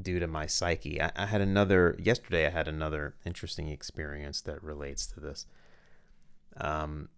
do 0.00 0.18
to 0.18 0.26
my 0.26 0.46
psyche. 0.46 1.00
I, 1.00 1.10
I, 1.16 1.26
had 1.26 1.40
another 1.40 1.96
yesterday. 1.98 2.46
I 2.46 2.50
had 2.50 2.68
another 2.68 3.14
interesting 3.24 3.68
experience 3.68 4.40
that 4.42 4.62
relates 4.62 5.06
to 5.08 5.20
this. 5.20 5.46
Um, 6.58 7.08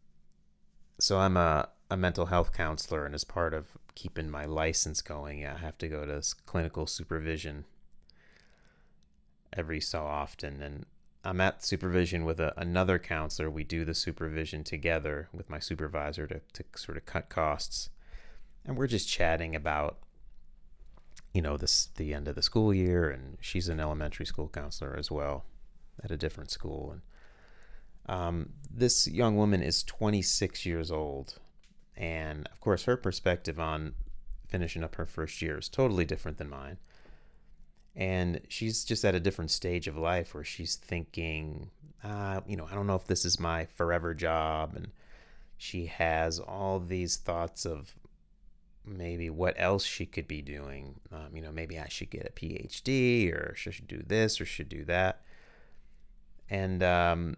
so 1.00 1.18
I'm 1.18 1.36
a 1.36 1.68
a 1.90 1.96
mental 1.96 2.26
health 2.26 2.52
counselor, 2.52 3.06
and 3.06 3.14
as 3.14 3.24
part 3.24 3.54
of 3.54 3.78
keeping 3.94 4.30
my 4.30 4.44
license 4.44 5.00
going, 5.00 5.44
I 5.44 5.56
have 5.56 5.78
to 5.78 5.88
go 5.88 6.04
to 6.04 6.22
clinical 6.46 6.86
supervision 6.86 7.64
every 9.52 9.80
so 9.80 10.04
often, 10.04 10.62
and 10.62 10.86
I'm 11.24 11.40
at 11.40 11.64
supervision 11.64 12.24
with 12.24 12.40
a, 12.40 12.52
another 12.56 12.98
counselor. 12.98 13.50
We 13.50 13.64
do 13.64 13.84
the 13.84 13.94
supervision 13.94 14.64
together 14.64 15.28
with 15.32 15.50
my 15.50 15.58
supervisor 15.58 16.26
to, 16.26 16.40
to 16.52 16.64
sort 16.76 16.96
of 16.96 17.06
cut 17.06 17.28
costs. 17.28 17.90
And 18.64 18.76
we're 18.76 18.86
just 18.86 19.08
chatting 19.08 19.56
about 19.56 19.98
you 21.34 21.42
know 21.42 21.56
this 21.56 21.88
the 21.96 22.14
end 22.14 22.26
of 22.26 22.34
the 22.34 22.42
school 22.42 22.72
year 22.72 23.10
and 23.10 23.36
she's 23.40 23.68
an 23.68 23.80
elementary 23.80 24.26
school 24.26 24.48
counselor 24.48 24.96
as 24.98 25.10
well 25.10 25.44
at 26.02 26.10
a 26.10 26.16
different 26.16 26.50
school 26.50 26.90
and 26.92 27.02
um, 28.08 28.54
this 28.70 29.06
young 29.06 29.36
woman 29.36 29.62
is 29.62 29.82
26 29.82 30.64
years 30.64 30.90
old 30.90 31.38
and 31.98 32.48
of 32.50 32.60
course 32.60 32.84
her 32.84 32.96
perspective 32.96 33.60
on 33.60 33.94
finishing 34.48 34.82
up 34.82 34.94
her 34.94 35.04
first 35.04 35.42
year 35.42 35.58
is 35.58 35.68
totally 35.68 36.06
different 36.06 36.38
than 36.38 36.48
mine 36.48 36.78
and 37.94 38.40
she's 38.48 38.84
just 38.84 39.04
at 39.04 39.14
a 39.14 39.20
different 39.20 39.50
stage 39.50 39.86
of 39.86 39.96
life 39.96 40.32
where 40.32 40.44
she's 40.44 40.76
thinking 40.76 41.68
uh, 42.02 42.40
you 42.46 42.56
know 42.56 42.66
i 42.70 42.74
don't 42.74 42.86
know 42.86 42.94
if 42.94 43.06
this 43.06 43.24
is 43.24 43.38
my 43.38 43.66
forever 43.66 44.14
job 44.14 44.72
and 44.74 44.88
she 45.58 45.86
has 45.86 46.38
all 46.38 46.78
these 46.78 47.16
thoughts 47.16 47.66
of 47.66 47.94
maybe 48.86 49.28
what 49.28 49.54
else 49.56 49.84
she 49.84 50.06
could 50.06 50.26
be 50.26 50.40
doing. 50.40 51.00
Um, 51.12 51.34
you 51.34 51.42
know, 51.42 51.52
maybe 51.52 51.78
I 51.78 51.88
should 51.88 52.10
get 52.10 52.26
a 52.26 52.32
PhD 52.32 53.32
or 53.32 53.54
she 53.56 53.70
should 53.70 53.88
do 53.88 54.02
this 54.06 54.40
or 54.40 54.46
should 54.46 54.68
do 54.68 54.84
that. 54.84 55.22
And 56.48 56.82
um, 56.82 57.36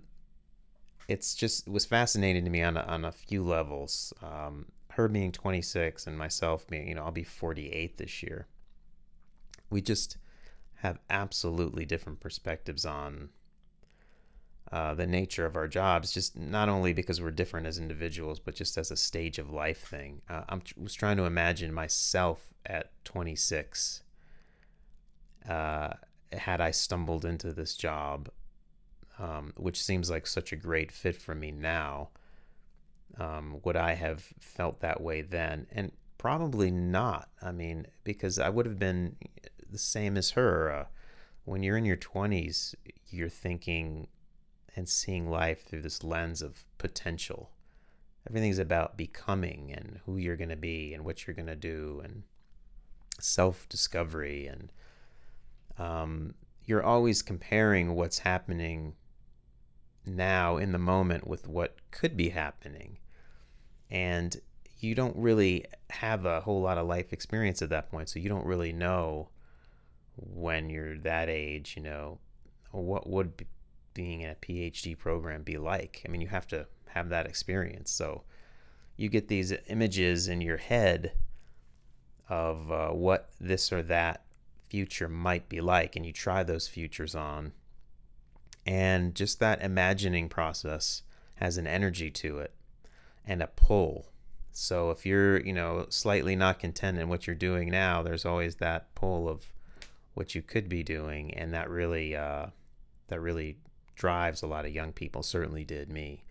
it's 1.11 1.35
just 1.35 1.67
it 1.67 1.73
was 1.73 1.85
fascinating 1.85 2.45
to 2.45 2.50
me 2.50 2.62
on 2.62 2.76
a, 2.76 2.83
on 2.83 3.05
a 3.05 3.11
few 3.11 3.43
levels. 3.43 4.14
Um, 4.23 4.67
her 4.90 5.09
being 5.09 5.33
26 5.33 6.07
and 6.07 6.17
myself 6.17 6.69
being, 6.69 6.87
you 6.87 6.95
know, 6.95 7.02
I'll 7.02 7.11
be 7.11 7.25
48 7.25 7.99
this 7.99 8.23
year. 8.23 8.47
We 9.71 9.83
just 9.83 10.19
have 10.76 11.00
absolutely 11.11 11.85
different 11.85 12.21
perspectives 12.21 12.87
on 12.87 13.31
uh, 14.71 14.95
the 14.95 15.07
nature 15.07 15.47
of 15.47 15.57
our 15.57 15.67
jobs, 15.67 16.12
just 16.12 16.38
not 16.38 16.69
only 16.69 16.93
because 16.93 17.21
we're 17.21 17.33
different 17.33 17.67
as 17.67 17.76
individuals, 17.76 18.38
but 18.38 18.55
just 18.55 18.79
as 18.79 18.93
a 18.93 18.97
stage 18.97 19.40
of 19.40 19.50
life 19.50 19.88
thing. 19.88 20.23
Uh, 20.29 20.43
I 20.49 20.61
was 20.76 20.95
trying 20.95 21.17
to 21.17 21.25
imagine 21.25 21.75
myself 21.75 22.55
at 22.64 22.93
26. 23.05 24.05
Uh, 25.49 25.95
had 26.33 26.61
I 26.61 26.71
stumbled 26.71 27.25
into 27.25 27.52
this 27.52 27.76
job, 27.76 28.29
um, 29.21 29.53
which 29.57 29.83
seems 29.83 30.11
like 30.11 30.27
such 30.27 30.50
a 30.50 30.57
great 30.57 30.91
fit 30.91 31.15
for 31.15 31.35
me 31.35 31.53
now, 31.53 32.09
um, 33.19 33.61
would 33.62 33.77
I 33.77 33.93
have 33.93 34.33
felt 34.41 34.81
that 34.81 35.00
way 35.00 35.21
then? 35.21 35.67
And 35.71 35.93
probably 36.17 36.71
not. 36.71 37.29
I 37.43 37.53
mean, 37.53 37.87
because 38.03 38.39
I 38.39 38.49
would 38.49 38.65
have 38.65 38.79
been 38.79 39.17
the 39.71 39.79
same 39.79 40.17
as 40.17 40.31
her. 40.31 40.73
Uh, 40.73 40.85
when 41.45 41.62
you're 41.62 41.77
in 41.77 41.85
your 41.85 41.97
20s, 41.97 42.75
you're 43.09 43.29
thinking 43.29 44.09
and 44.75 44.89
seeing 44.89 45.29
life 45.29 45.67
through 45.67 45.83
this 45.83 46.03
lens 46.03 46.41
of 46.41 46.65
potential. 46.79 47.50
Everything's 48.29 48.59
about 48.59 48.97
becoming 48.97 49.73
and 49.77 50.00
who 50.07 50.17
you're 50.17 50.37
going 50.37 50.50
to 50.50 50.57
be 50.57 50.95
and 50.95 51.05
what 51.05 51.27
you're 51.27 51.35
going 51.35 51.47
to 51.47 51.57
do 51.57 52.00
and 52.05 52.23
self 53.19 53.69
discovery. 53.69 54.47
And 54.47 54.73
um, 55.79 56.35
you're 56.65 56.83
always 56.83 57.21
comparing 57.21 57.95
what's 57.95 58.21
happening 58.21 58.95
now 60.07 60.57
in 60.57 60.73
the 60.73 60.78
moment 60.78 61.26
with 61.26 61.47
what 61.49 61.76
could 61.90 62.16
be 62.16 62.30
happening. 62.30 62.99
And 63.90 64.40
you 64.78 64.95
don't 64.95 65.16
really 65.16 65.64
have 65.90 66.25
a 66.25 66.40
whole 66.40 66.62
lot 66.62 66.78
of 66.78 66.87
life 66.87 67.12
experience 67.12 67.61
at 67.62 67.71
that 67.71 67.90
point. 67.90 68.09
So 68.09 68.19
you 68.19 68.28
don't 68.28 68.47
really 68.47 68.73
know 68.73 69.28
when 70.16 70.71
you're 70.71 70.99
that 70.99 71.28
age, 71.28 71.75
you 71.76 71.83
know, 71.83 72.19
what 72.73 73.09
would 73.09 73.37
be, 73.37 73.47
being 73.95 74.21
in 74.21 74.30
a 74.30 74.35
PhD 74.35 74.97
program 74.97 75.42
be 75.42 75.59
like? 75.59 76.02
I 76.04 76.09
mean, 76.09 76.21
you 76.21 76.28
have 76.28 76.47
to 76.49 76.66
have 76.88 77.09
that 77.09 77.26
experience. 77.26 77.90
So 77.90 78.23
you 78.97 79.09
get 79.09 79.28
these 79.28 79.52
images 79.69 80.28
in 80.28 80.40
your 80.40 80.59
head 80.59 81.12
of 82.28 82.71
uh, 82.71 82.90
what 82.90 83.30
this 83.40 83.73
or 83.73 83.83
that 83.83 84.25
future 84.69 85.09
might 85.09 85.49
be 85.49 85.61
like, 85.61 85.97
and 85.97 86.07
you 86.07 86.12
try 86.12 86.42
those 86.42 86.69
futures 86.69 87.14
on. 87.14 87.52
And 88.67 89.14
just 89.14 89.40
that 89.40 89.62
imagining 89.62 90.29
process 90.29 91.02
has 91.37 91.57
an 91.57 91.67
energy 91.67 92.11
to 92.11 92.38
it 92.38 92.55
and 93.26 93.43
a 93.43 93.47
pull. 93.47 94.07
So 94.52 94.90
if 94.90 95.07
you're, 95.07 95.40
you 95.40 95.52
know, 95.52 95.87
slightly 95.88 96.37
not 96.37 96.59
content 96.59 96.99
in 96.99 97.09
what 97.09 97.26
you're 97.26 97.37
doing 97.37 97.71
now, 97.71 98.02
there's 98.02 98.25
always 98.25 98.57
that 98.57 98.95
pull 98.95 99.29
of 99.29 99.47
what 100.14 100.35
you 100.35 100.43
could 100.43 100.69
be 100.69 100.83
doing, 100.83 101.33
and 101.35 101.55
that 101.55 101.71
really, 101.71 102.17
uh, 102.17 102.47
that 103.09 103.21
really 103.21 103.57
drives 103.95 104.43
a 104.43 104.47
lot 104.47 104.64
of 104.64 104.75
young 104.75 104.93
people. 104.93 105.23
Certainly 105.23 105.64
did 105.64 105.88
me. 105.88 106.25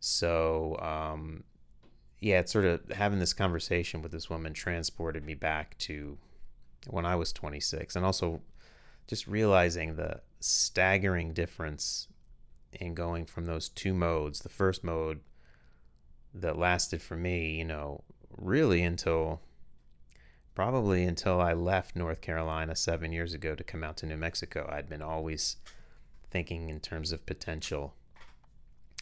So 0.00 0.76
um, 0.80 1.44
yeah, 2.24 2.40
it's 2.40 2.52
sort 2.52 2.64
of 2.64 2.80
having 2.90 3.18
this 3.18 3.34
conversation 3.34 4.00
with 4.00 4.10
this 4.10 4.30
woman 4.30 4.54
transported 4.54 5.24
me 5.24 5.34
back 5.34 5.76
to 5.78 6.16
when 6.88 7.04
I 7.04 7.16
was 7.16 7.32
26, 7.32 7.96
and 7.96 8.04
also 8.04 8.40
just 9.06 9.26
realizing 9.26 9.96
the 9.96 10.20
staggering 10.44 11.32
difference 11.32 12.08
in 12.72 12.94
going 12.94 13.24
from 13.24 13.46
those 13.46 13.68
two 13.68 13.94
modes. 13.94 14.40
The 14.40 14.48
first 14.50 14.84
mode 14.84 15.20
that 16.34 16.58
lasted 16.58 17.00
for 17.00 17.16
me, 17.16 17.56
you 17.56 17.64
know, 17.64 18.04
really 18.36 18.82
until 18.82 19.40
probably 20.54 21.04
until 21.04 21.40
I 21.40 21.52
left 21.54 21.96
North 21.96 22.20
Carolina 22.20 22.76
seven 22.76 23.10
years 23.10 23.32
ago 23.32 23.54
to 23.54 23.64
come 23.64 23.82
out 23.82 23.96
to 23.98 24.06
New 24.06 24.16
Mexico. 24.16 24.68
I'd 24.70 24.88
been 24.88 25.02
always 25.02 25.56
thinking 26.30 26.68
in 26.68 26.78
terms 26.78 27.10
of 27.10 27.24
potential. 27.24 27.94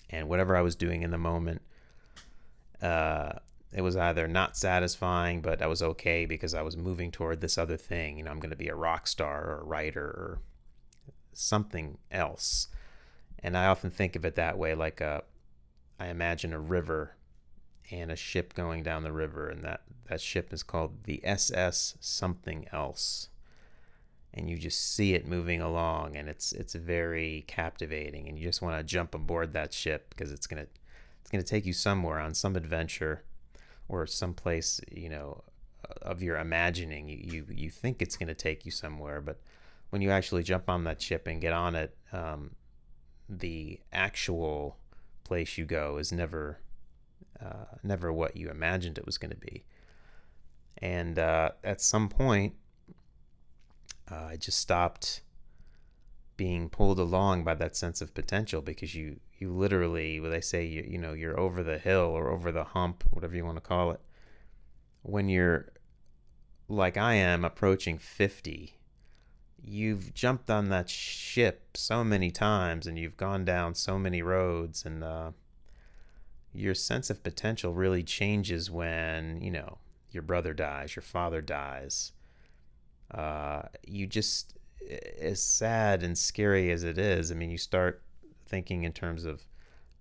And 0.09 0.29
whatever 0.29 0.57
I 0.57 0.63
was 0.63 0.77
doing 0.77 1.03
in 1.03 1.11
the 1.11 1.19
moment, 1.19 1.63
uh, 2.81 3.33
it 3.73 3.83
was 3.83 3.97
either 3.97 4.29
not 4.29 4.57
satisfying, 4.57 5.41
but 5.41 5.61
I 5.61 5.67
was 5.67 5.83
okay 5.83 6.25
because 6.25 6.55
I 6.55 6.63
was 6.63 6.77
moving 6.77 7.11
toward 7.11 7.41
this 7.41 7.59
other 7.59 7.77
thing. 7.77 8.19
You 8.19 8.25
know, 8.25 8.31
I'm 8.31 8.41
going 8.41 8.51
to 8.51 8.57
be 8.57 8.69
a 8.69 8.75
rock 8.75 9.07
star 9.07 9.45
or 9.45 9.61
a 9.61 9.65
writer 9.65 10.05
or 10.05 10.41
something 11.33 11.99
else. 12.11 12.69
And 13.39 13.57
I 13.57 13.67
often 13.67 13.91
think 13.91 14.17
of 14.17 14.25
it 14.25 14.37
that 14.37 14.59
way, 14.59 14.75
like 14.75 15.01
a, 15.01 15.23
I 15.99 16.07
imagine 16.07 16.53
a 16.53 16.61
river 16.61 17.17
and 17.91 18.11
a 18.11 18.17
ship 18.17 18.55
going 18.55 18.83
down 18.83 19.03
the 19.03 19.13
river, 19.13 19.49
and 19.49 19.63
that 19.65 19.83
that 20.09 20.21
ship 20.21 20.53
is 20.53 20.63
called 20.63 21.05
the 21.05 21.21
SS 21.25 21.97
something 22.01 22.67
else. 22.73 23.29
And 24.35 24.49
you 24.49 24.57
just 24.57 24.95
see 24.95 25.15
it 25.15 25.27
moving 25.27 25.61
along, 25.61 26.17
and 26.17 26.29
it's 26.29 26.53
it's 26.53 26.75
very 26.75 27.45
captivating, 27.47 28.29
and 28.29 28.39
you 28.39 28.45
just 28.45 28.63
want 28.63 28.79
to 28.79 28.85
jump 28.85 29.15
aboard 29.15 29.53
that 29.53 29.75
ship 29.75 30.11
because 30.11 30.33
it's 30.33 30.47
gonna 30.47 30.67
it's 31.21 31.31
gonna 31.31 31.43
take 31.43 31.67
you 31.67 31.73
somewhere 31.73 32.19
on 32.19 32.35
some 32.35 32.57
adventure, 32.57 33.25
or 33.89 34.07
some 34.07 34.33
place 34.33 34.81
you 34.91 35.09
know 35.09 35.43
of 36.01 36.23
your 36.23 36.39
imagining. 36.39 37.09
You 37.09 37.17
you 37.17 37.47
you 37.51 37.71
think 37.71 38.01
it's 38.01 38.17
gonna 38.17 38.35
take 38.35 38.65
you 38.65 38.71
somewhere, 38.71 39.21
but 39.21 39.41
when 39.93 40.01
you 40.01 40.11
actually 40.11 40.43
jump 40.43 40.71
on 40.71 40.85
that 40.85 41.03
ship 41.03 41.27
and 41.27 41.39
get 41.39 41.53
on 41.53 41.75
it, 41.75 41.95
um, 42.15 42.53
the 43.29 43.79
actual 43.93 44.79
place 45.23 45.59
you 45.59 45.67
go 45.67 45.99
is 45.99 46.11
never 46.11 46.61
uh, 47.39 47.77
never 47.83 48.11
what 48.11 48.35
you 48.35 48.49
imagined 48.49 48.97
it 48.97 49.05
was 49.05 49.19
going 49.19 49.33
to 49.33 49.37
be. 49.37 49.65
And 50.79 51.19
uh, 51.19 51.51
at 51.63 51.83
some 51.83 52.09
point, 52.09 52.55
uh, 54.11 54.29
I 54.31 54.37
just 54.37 54.59
stopped 54.59 55.21
being 56.39 56.71
pulled 56.71 56.99
along 56.99 57.45
by 57.45 57.55
that 57.57 57.77
sense 57.77 58.01
of 58.01 58.15
potential 58.15 58.63
because 58.63 58.95
you 58.95 59.21
you 59.39 59.53
literally, 59.53 60.19
when 60.21 60.31
they 60.31 60.41
say 60.41 60.65
you 60.65 60.87
you 60.89 60.97
know 60.97 61.13
you're 61.13 61.39
over 61.39 61.63
the 61.63 61.77
hill 61.77 62.17
or 62.17 62.31
over 62.31 62.51
the 62.51 62.65
hump, 62.65 63.05
whatever 63.11 63.37
you 63.37 63.45
want 63.45 63.59
to 63.59 63.61
call 63.61 63.91
it, 63.91 64.01
when 65.03 65.29
you're 65.29 65.71
like 66.67 66.97
I 66.97 67.13
am 67.13 67.45
approaching 67.45 67.99
fifty. 67.99 68.79
You've 69.65 70.13
jumped 70.13 70.51
on 70.51 70.69
that 70.71 70.91
ship 70.91 71.77
so 71.77 72.03
many 72.03 72.31
times, 72.31 72.87
and 72.87 72.99
you've 72.99 73.17
gone 73.17 73.45
down 73.45 73.75
so 73.75 73.99
many 73.99 74.21
roads, 74.21 74.85
and 74.85 75.05
uh, 75.05 75.31
your 76.53 76.75
sense 76.75 77.11
of 77.11 77.23
potential 77.23 77.73
really 77.73 78.03
changes 78.03 78.71
when 78.71 79.41
you 79.41 79.51
know 79.51 79.79
your 80.11 80.23
brother 80.23 80.53
dies, 80.53 80.97
your 80.97 81.03
father 81.03 81.41
dies. 81.41 82.13
Uh, 83.11 83.63
you 83.87 84.07
just, 84.07 84.55
as 85.21 85.43
sad 85.43 86.03
and 86.03 86.17
scary 86.17 86.71
as 86.71 86.83
it 86.83 86.99
is, 86.99 87.31
I 87.31 87.35
mean, 87.35 87.51
you 87.51 87.59
start 87.59 88.03
thinking 88.47 88.85
in 88.85 88.93
terms 88.93 89.25
of 89.25 89.47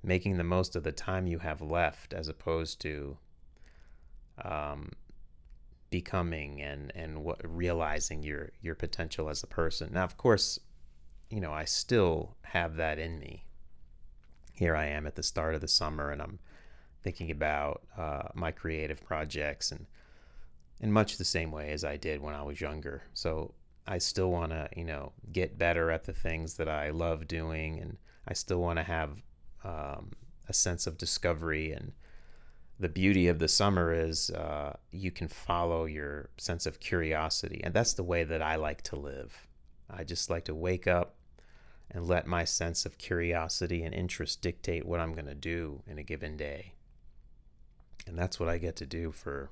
making 0.04 0.38
the 0.38 0.43
most 0.43 0.76
of 0.76 0.84
the 0.84 0.91
time 0.91 1.28
you 1.28 1.39
have 1.39 1.62
left, 1.62 2.13
as 2.13 2.28
opposed 2.28 2.82
to 2.82 3.17
um, 4.43 4.91
becoming 5.91 6.60
and 6.62 6.91
and 6.95 7.23
what 7.23 7.39
realizing 7.43 8.23
your 8.23 8.49
your 8.62 8.73
potential 8.73 9.30
as 9.30 9.43
a 9.43 9.47
person. 9.47 9.91
Now, 9.93 10.04
of 10.04 10.17
course, 10.17 10.60
you 11.30 11.39
know, 11.39 11.54
I 11.54 11.65
still 11.65 12.38
have 12.41 12.77
that 12.77 12.97
in 12.97 13.19
me 13.19 13.45
here 14.62 14.75
I 14.75 14.86
am 14.86 15.08
at 15.08 15.15
the 15.15 15.23
start 15.23 15.56
of 15.56 15.62
the 15.62 15.67
summer 15.67 16.12
and 16.12 16.21
I'm 16.21 16.38
thinking 17.01 17.32
about 17.32 17.82
uh, 17.97 18.27
my 18.36 18.51
creative 18.51 19.04
projects 19.04 19.71
and 19.71 19.88
in 20.80 20.91
much 20.91 21.17
the 21.17 21.25
same 21.25 21.51
way 21.51 21.71
as 21.71 21.84
I 21.84 21.97
did 21.97 22.21
when 22.21 22.36
I 22.36 22.43
was 22.43 22.62
younger. 22.62 23.01
So 23.15 23.56
I 23.88 23.97
still 23.97 24.30
want 24.30 24.51
to, 24.51 24.69
you 24.77 24.86
know, 24.86 25.13
get 25.32 25.58
better 25.58 25.89
at 25.89 26.04
the 26.04 26.13
things 26.13 26.58
that 26.58 26.69
I 26.69 26.91
love 26.91 27.27
doing, 27.27 27.80
and 27.80 27.97
I 28.27 28.34
still 28.34 28.62
want 28.62 28.77
to 28.77 28.84
have 28.84 29.23
um, 29.63 30.12
a 30.47 30.54
sense 30.54 30.86
of 30.86 30.95
discovery. 30.95 31.71
And 31.71 31.93
the 32.82 32.89
beauty 32.89 33.28
of 33.28 33.38
the 33.38 33.48
summer 33.48 33.94
is 33.94 34.32
uh, 34.32 34.76
you 34.91 35.12
can 35.12 35.28
follow 35.28 35.86
your 35.86 36.30
sense 36.38 36.65
of 36.65 36.80
curiosity, 36.80 37.62
and 37.63 37.76
that's 37.76 37.94
the 37.94 38.04
way 38.04 38.24
that 38.24 38.41
I 38.41 38.56
like 38.56 38.82
to 38.84 38.96
live. 38.96 39.48
I 39.88 40.04
just 40.04 40.32
like 40.32 40.46
to 40.46 40.56
wake 40.56 40.88
up 40.88 41.13
and 41.91 42.08
let 42.08 42.26
my 42.26 42.44
sense 42.44 42.84
of 42.84 42.98
curiosity 42.98 43.84
and 43.84 43.94
interest 43.94 44.41
dictate 44.41 44.88
what 44.88 45.00
I'm 45.00 45.13
going 45.13 45.28
to 45.28 45.36
do 45.36 45.84
in 45.86 46.00
a 46.00 46.04
given 46.04 46.36
day. 46.38 46.74
And 48.08 48.17
that's 48.17 48.39
what 48.39 48.50
I 48.50 48.58
get 48.58 48.76
to 48.78 48.88
do 48.88 49.12
for 49.12 49.52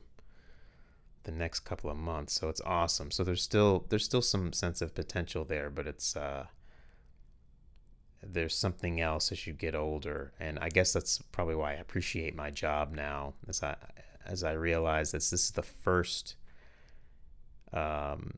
the 1.23 1.31
next 1.31 1.59
couple 1.59 1.91
of 1.91 1.97
months. 1.97 2.33
So 2.33 2.49
it's 2.49 2.61
awesome. 2.65 3.11
So 3.11 3.23
there's 3.23 3.43
still 3.43 3.85
there's 3.89 4.05
still 4.05 4.23
some 4.23 4.53
sense 4.53 4.81
of 4.81 4.95
potential 4.95 5.45
there, 5.45 5.69
but 5.69 5.85
it's 5.85 6.15
uh 6.15 6.47
there's 8.21 8.55
something 8.55 8.99
else 8.99 9.31
as 9.31 9.47
you 9.47 9.53
get 9.53 9.75
older. 9.75 10.33
And 10.39 10.59
I 10.59 10.69
guess 10.69 10.93
that's 10.93 11.19
probably 11.31 11.55
why 11.55 11.71
I 11.71 11.75
appreciate 11.75 12.35
my 12.35 12.51
job 12.51 12.91
now 12.93 13.33
as 13.47 13.63
I 13.63 13.75
as 14.25 14.43
I 14.43 14.51
realize 14.51 15.11
that 15.11 15.17
this 15.17 15.33
is 15.33 15.51
the 15.51 15.63
first 15.63 16.35
um 17.73 18.37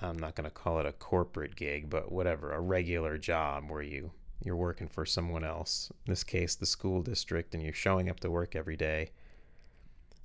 I'm 0.00 0.18
not 0.18 0.36
going 0.36 0.44
to 0.44 0.50
call 0.50 0.78
it 0.78 0.86
a 0.86 0.92
corporate 0.92 1.56
gig, 1.56 1.90
but 1.90 2.12
whatever, 2.12 2.52
a 2.52 2.60
regular 2.60 3.18
job 3.18 3.68
where 3.68 3.82
you 3.82 4.12
you're 4.44 4.56
working 4.56 4.88
for 4.88 5.04
someone 5.04 5.42
else. 5.42 5.90
In 6.06 6.12
this 6.12 6.22
case, 6.22 6.54
the 6.54 6.66
school 6.66 7.02
district, 7.02 7.54
and 7.54 7.62
you're 7.62 7.72
showing 7.72 8.08
up 8.08 8.20
to 8.20 8.30
work 8.30 8.54
every 8.54 8.76
day. 8.76 9.10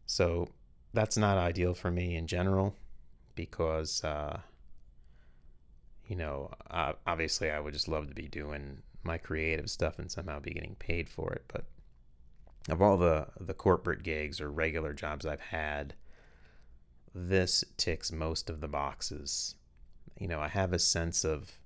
So 0.06 0.50
that's 0.94 1.18
not 1.18 1.38
ideal 1.38 1.74
for 1.74 1.90
me 1.90 2.16
in 2.16 2.28
general 2.28 2.76
because, 3.34 4.04
uh, 4.04 4.42
you 6.08 6.16
know, 6.16 6.52
uh, 6.70 6.94
obviously 7.08 7.50
I 7.50 7.60
would 7.60 7.74
just 7.74 7.88
love 7.88 8.08
to 8.08 8.16
be 8.16 8.28
doing 8.28 8.82
my 9.04 9.18
creative 9.18 9.70
stuff 9.70 10.00
and 10.00 10.12
somehow 10.12 10.40
be 10.40 10.52
getting 10.52 10.76
paid 10.76 11.10
for 11.10 11.34
it. 11.34 11.44
But 11.48 11.66
of 12.70 12.82
all 12.82 12.98
the, 12.98 13.28
the 13.40 13.54
corporate 13.54 14.04
gigs 14.04 14.40
or 14.40 14.52
regular 14.52 14.94
jobs 14.94 15.26
I've 15.26 15.42
had, 15.42 15.94
this 17.14 17.64
ticks 17.78 18.12
most 18.12 18.50
of 18.50 18.62
the 18.62 18.68
boxes 18.68 19.56
you 20.18 20.28
know, 20.28 20.40
I 20.40 20.48
have 20.48 20.74
a 20.74 20.80
sense 20.80 21.24
of 21.24 21.60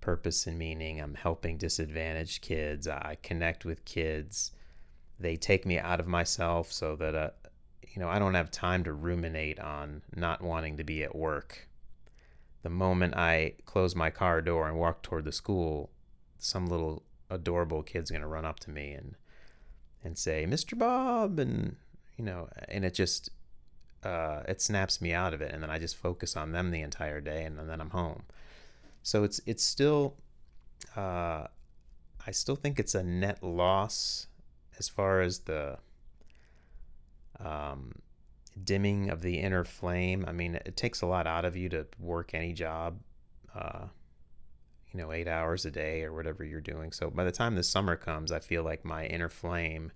purpose 0.00 0.46
and 0.46 0.58
meaning. 0.58 1.00
I'm 1.00 1.14
helping 1.14 1.56
disadvantaged 1.56 2.42
kids. 2.42 2.86
I 2.86 3.16
connect 3.22 3.64
with 3.64 3.84
kids. 3.84 4.52
They 5.18 5.36
take 5.36 5.64
me 5.64 5.78
out 5.78 6.00
of 6.00 6.06
myself 6.06 6.72
so 6.72 6.96
that, 6.96 7.14
uh, 7.14 7.30
you 7.88 8.00
know, 8.00 8.08
I 8.08 8.18
don't 8.18 8.34
have 8.34 8.50
time 8.50 8.84
to 8.84 8.92
ruminate 8.92 9.60
on 9.60 10.02
not 10.14 10.42
wanting 10.42 10.76
to 10.78 10.84
be 10.84 11.02
at 11.02 11.14
work. 11.14 11.68
The 12.62 12.70
moment 12.70 13.14
I 13.16 13.54
close 13.66 13.94
my 13.94 14.10
car 14.10 14.40
door 14.40 14.68
and 14.68 14.76
walk 14.76 15.02
toward 15.02 15.24
the 15.24 15.32
school, 15.32 15.90
some 16.38 16.66
little 16.66 17.02
adorable 17.28 17.82
kid's 17.82 18.10
going 18.10 18.22
to 18.22 18.28
run 18.28 18.44
up 18.44 18.60
to 18.60 18.70
me 18.70 18.92
and 18.92 19.16
and 20.04 20.18
say, 20.18 20.44
"Mr. 20.46 20.76
Bob," 20.76 21.38
and 21.38 21.76
you 22.16 22.24
know, 22.24 22.48
and 22.68 22.84
it 22.84 22.94
just 22.94 23.30
uh, 24.04 24.42
it 24.48 24.60
snaps 24.60 25.00
me 25.00 25.12
out 25.12 25.32
of 25.34 25.40
it, 25.40 25.52
and 25.52 25.62
then 25.62 25.70
I 25.70 25.78
just 25.78 25.96
focus 25.96 26.36
on 26.36 26.52
them 26.52 26.70
the 26.70 26.80
entire 26.80 27.20
day, 27.20 27.44
and, 27.44 27.58
then 27.58 27.80
I'm 27.80 27.90
home. 27.90 28.24
So 29.02 29.24
it's 29.24 29.40
it's 29.46 29.64
still, 29.64 30.16
uh, 30.96 31.46
I 32.26 32.30
still 32.30 32.56
think 32.56 32.78
it's 32.78 32.94
a 32.94 33.02
net 33.02 33.42
loss 33.42 34.26
as 34.78 34.88
far 34.88 35.20
as 35.20 35.40
the, 35.40 35.78
um, 37.38 37.92
dimming 38.62 39.10
of 39.10 39.22
the 39.22 39.38
inner 39.38 39.64
flame. 39.64 40.24
I 40.26 40.32
mean, 40.32 40.56
it 40.56 40.76
takes 40.76 41.02
a 41.02 41.06
lot 41.06 41.26
out 41.26 41.44
of 41.44 41.56
you 41.56 41.68
to 41.70 41.86
work 41.98 42.34
any 42.34 42.52
job, 42.52 43.00
uh, 43.54 43.86
you 44.92 45.00
know, 45.00 45.12
eight 45.12 45.28
hours 45.28 45.64
a 45.64 45.70
day 45.70 46.02
or 46.02 46.12
whatever 46.12 46.44
you're 46.44 46.60
doing. 46.60 46.92
So 46.92 47.10
by 47.10 47.24
the 47.24 47.32
time 47.32 47.54
the 47.54 47.62
summer 47.62 47.96
comes, 47.96 48.30
I 48.30 48.40
feel 48.40 48.62
like 48.62 48.84
my 48.84 49.06
inner 49.06 49.28
flame, 49.28 49.92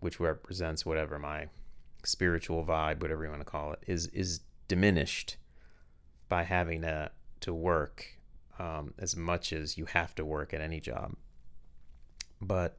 which 0.00 0.20
represents 0.20 0.86
whatever 0.86 1.18
my 1.18 1.48
spiritual 2.04 2.64
vibe, 2.64 3.00
whatever 3.02 3.24
you 3.24 3.30
want 3.30 3.40
to 3.40 3.50
call 3.50 3.72
it, 3.72 3.80
is 3.86 4.06
is 4.08 4.40
diminished 4.68 5.36
by 6.28 6.44
having 6.44 6.82
to 6.82 7.10
to 7.40 7.52
work 7.52 8.18
um, 8.58 8.94
as 8.98 9.16
much 9.16 9.52
as 9.52 9.76
you 9.76 9.84
have 9.86 10.14
to 10.14 10.24
work 10.24 10.54
at 10.54 10.60
any 10.60 10.80
job. 10.80 11.14
But 12.40 12.78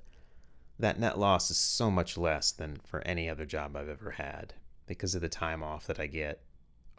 that 0.79 0.99
net 0.99 1.17
loss 1.17 1.49
is 1.49 1.57
so 1.57 1.89
much 1.89 2.17
less 2.17 2.51
than 2.51 2.77
for 2.85 3.01
any 3.01 3.29
other 3.29 3.45
job 3.45 3.75
I've 3.75 3.89
ever 3.89 4.11
had 4.11 4.53
because 4.85 5.15
of 5.15 5.21
the 5.21 5.29
time 5.29 5.63
off 5.63 5.87
that 5.87 5.99
I 5.99 6.07
get 6.07 6.41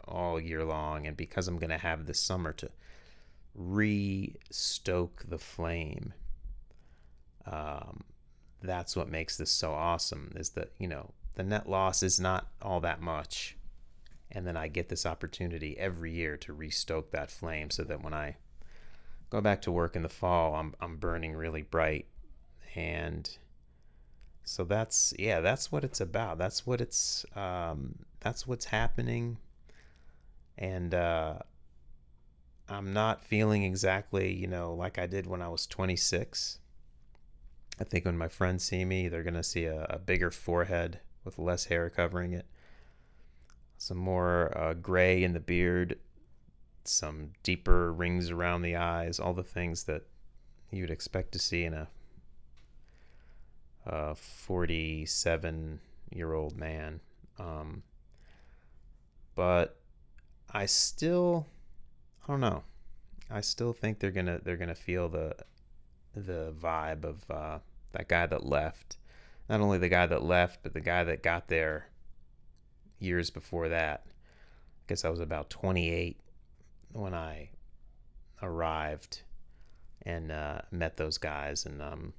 all 0.05 0.39
year 0.39 0.63
long 0.63 1.07
and 1.07 1.15
because 1.15 1.47
I'm 1.47 1.57
going 1.57 1.69
to 1.69 1.77
have 1.77 2.05
this 2.05 2.21
summer 2.21 2.51
to 2.53 2.69
re 3.55 4.35
stoke 4.49 5.23
the 5.27 5.37
flame. 5.37 6.13
Um, 7.45 8.03
that's 8.61 8.95
what 8.95 9.09
makes 9.09 9.37
this 9.37 9.51
so 9.51 9.71
awesome 9.71 10.33
is 10.35 10.51
that, 10.51 10.71
you 10.77 10.87
know, 10.87 11.11
the 11.35 11.43
net 11.43 11.69
loss 11.69 12.03
is 12.03 12.19
not 12.19 12.47
all 12.61 12.81
that 12.81 13.01
much. 13.01 13.55
And 14.31 14.45
then 14.45 14.57
I 14.57 14.67
get 14.67 14.89
this 14.89 15.05
opportunity 15.05 15.77
every 15.79 16.11
year 16.11 16.37
to 16.37 16.53
restoke 16.53 17.11
that 17.11 17.31
flame 17.31 17.71
so 17.71 17.83
that 17.83 18.03
when 18.03 18.13
I 18.13 18.35
go 19.29 19.41
back 19.41 19.61
to 19.63 19.71
work 19.71 19.95
in 19.95 20.03
the 20.03 20.09
fall, 20.09 20.55
I'm, 20.55 20.75
I'm 20.79 20.97
burning 20.97 21.33
really 21.33 21.63
bright. 21.63 22.07
And 22.75 23.37
so 24.49 24.63
that's, 24.63 25.13
yeah, 25.19 25.41
that's 25.41 25.71
what 25.71 25.83
it's 25.83 26.01
about. 26.01 26.39
That's 26.39 26.65
what 26.65 26.81
it's, 26.81 27.23
um, 27.35 27.99
that's 28.19 28.47
what's 28.47 28.65
happening. 28.65 29.37
And, 30.57 30.91
uh, 30.91 31.35
I'm 32.67 32.91
not 32.91 33.23
feeling 33.23 33.61
exactly, 33.61 34.33
you 34.33 34.47
know, 34.47 34.73
like 34.73 34.97
I 34.97 35.05
did 35.05 35.27
when 35.27 35.43
I 35.43 35.49
was 35.49 35.67
26. 35.67 36.57
I 37.79 37.83
think 37.83 38.05
when 38.05 38.17
my 38.17 38.27
friends 38.27 38.63
see 38.63 38.83
me, 38.85 39.07
they're 39.07 39.21
going 39.21 39.35
to 39.35 39.43
see 39.43 39.65
a, 39.65 39.83
a, 39.83 39.99
bigger 39.99 40.31
forehead 40.31 40.99
with 41.23 41.37
less 41.37 41.65
hair 41.65 41.87
covering 41.91 42.33
it, 42.33 42.47
some 43.77 43.97
more 43.97 44.51
uh, 44.57 44.73
gray 44.73 45.23
in 45.23 45.33
the 45.33 45.39
beard, 45.39 45.99
some 46.85 47.33
deeper 47.43 47.93
rings 47.93 48.31
around 48.31 48.63
the 48.63 48.75
eyes, 48.75 49.19
all 49.19 49.35
the 49.35 49.43
things 49.43 49.83
that 49.83 50.07
you 50.71 50.81
would 50.81 50.89
expect 50.89 51.33
to 51.33 51.39
see 51.39 51.65
in 51.65 51.75
a 51.75 51.87
47 54.15 55.79
year 56.11 56.33
old 56.33 56.57
man. 56.57 57.01
Um, 57.37 57.83
but 59.35 59.77
I 60.51 60.65
still, 60.65 61.47
I 62.23 62.27
don't 62.27 62.41
know. 62.41 62.63
I 63.29 63.41
still 63.41 63.73
think 63.73 63.99
they're 63.99 64.11
gonna 64.11 64.39
they're 64.43 64.57
gonna 64.57 64.75
feel 64.75 65.07
the 65.07 65.35
the 66.15 66.53
vibe 66.59 67.03
of 67.03 67.29
uh, 67.29 67.59
that 67.91 68.07
guy 68.07 68.25
that 68.25 68.45
left. 68.45 68.97
Not 69.47 69.61
only 69.61 69.77
the 69.77 69.89
guy 69.89 70.05
that 70.05 70.23
left, 70.23 70.61
but 70.63 70.73
the 70.73 70.81
guy 70.81 71.03
that 71.03 71.23
got 71.23 71.47
there 71.47 71.87
years 72.99 73.29
before 73.29 73.69
that. 73.69 74.03
I 74.05 74.83
guess 74.87 75.05
I 75.05 75.09
was 75.09 75.19
about 75.19 75.49
28 75.49 76.19
when 76.91 77.13
I 77.13 77.49
arrived 78.41 79.21
and 80.03 80.31
uh, 80.31 80.61
met 80.71 80.97
those 80.97 81.17
guys, 81.17 81.65
and 81.65 81.81
um, 81.81 82.13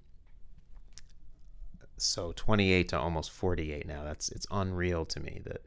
so 2.03 2.33
28 2.35 2.89
to 2.89 2.99
almost 2.99 3.31
48 3.31 3.87
now. 3.87 4.05
That's 4.05 4.29
it's 4.31 4.47
unreal 4.51 5.05
to 5.07 5.21
me 5.21 5.43
that 5.45 5.63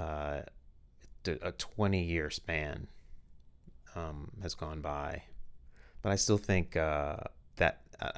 uh, 0.00 0.42
a 1.42 1.52
20 1.52 2.02
year 2.02 2.30
span 2.30 2.88
um, 3.94 4.32
has 4.42 4.54
gone 4.54 4.80
by, 4.80 5.22
but 6.02 6.12
I 6.12 6.16
still 6.16 6.38
think 6.38 6.76
uh, 6.76 7.16
that 7.56 7.80
uh, 8.00 8.10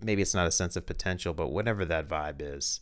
maybe 0.00 0.22
it's 0.22 0.34
not 0.34 0.46
a 0.46 0.50
sense 0.50 0.76
of 0.76 0.86
potential, 0.86 1.34
but 1.34 1.48
whatever 1.48 1.84
that 1.84 2.08
vibe 2.08 2.40
is, 2.40 2.80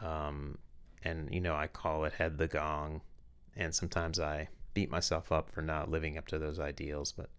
um, 0.00 0.58
and 1.02 1.32
you 1.32 1.40
know 1.40 1.54
I 1.54 1.68
call 1.68 2.04
it 2.04 2.14
head 2.14 2.38
the 2.38 2.48
gong, 2.48 3.02
and 3.54 3.74
sometimes 3.74 4.18
I 4.18 4.48
beat 4.74 4.90
myself 4.90 5.32
up 5.32 5.50
for 5.50 5.62
not 5.62 5.90
living 5.90 6.18
up 6.18 6.26
to 6.28 6.38
those 6.38 6.58
ideals, 6.58 7.12
but 7.12 7.30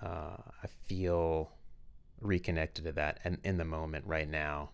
uh, 0.00 0.36
I 0.62 0.66
feel 0.84 1.50
reconnected 2.22 2.84
to 2.84 2.92
that 2.92 3.18
and 3.24 3.38
in 3.44 3.58
the 3.58 3.64
moment 3.64 4.06
right 4.06 4.28
now. 4.28 4.70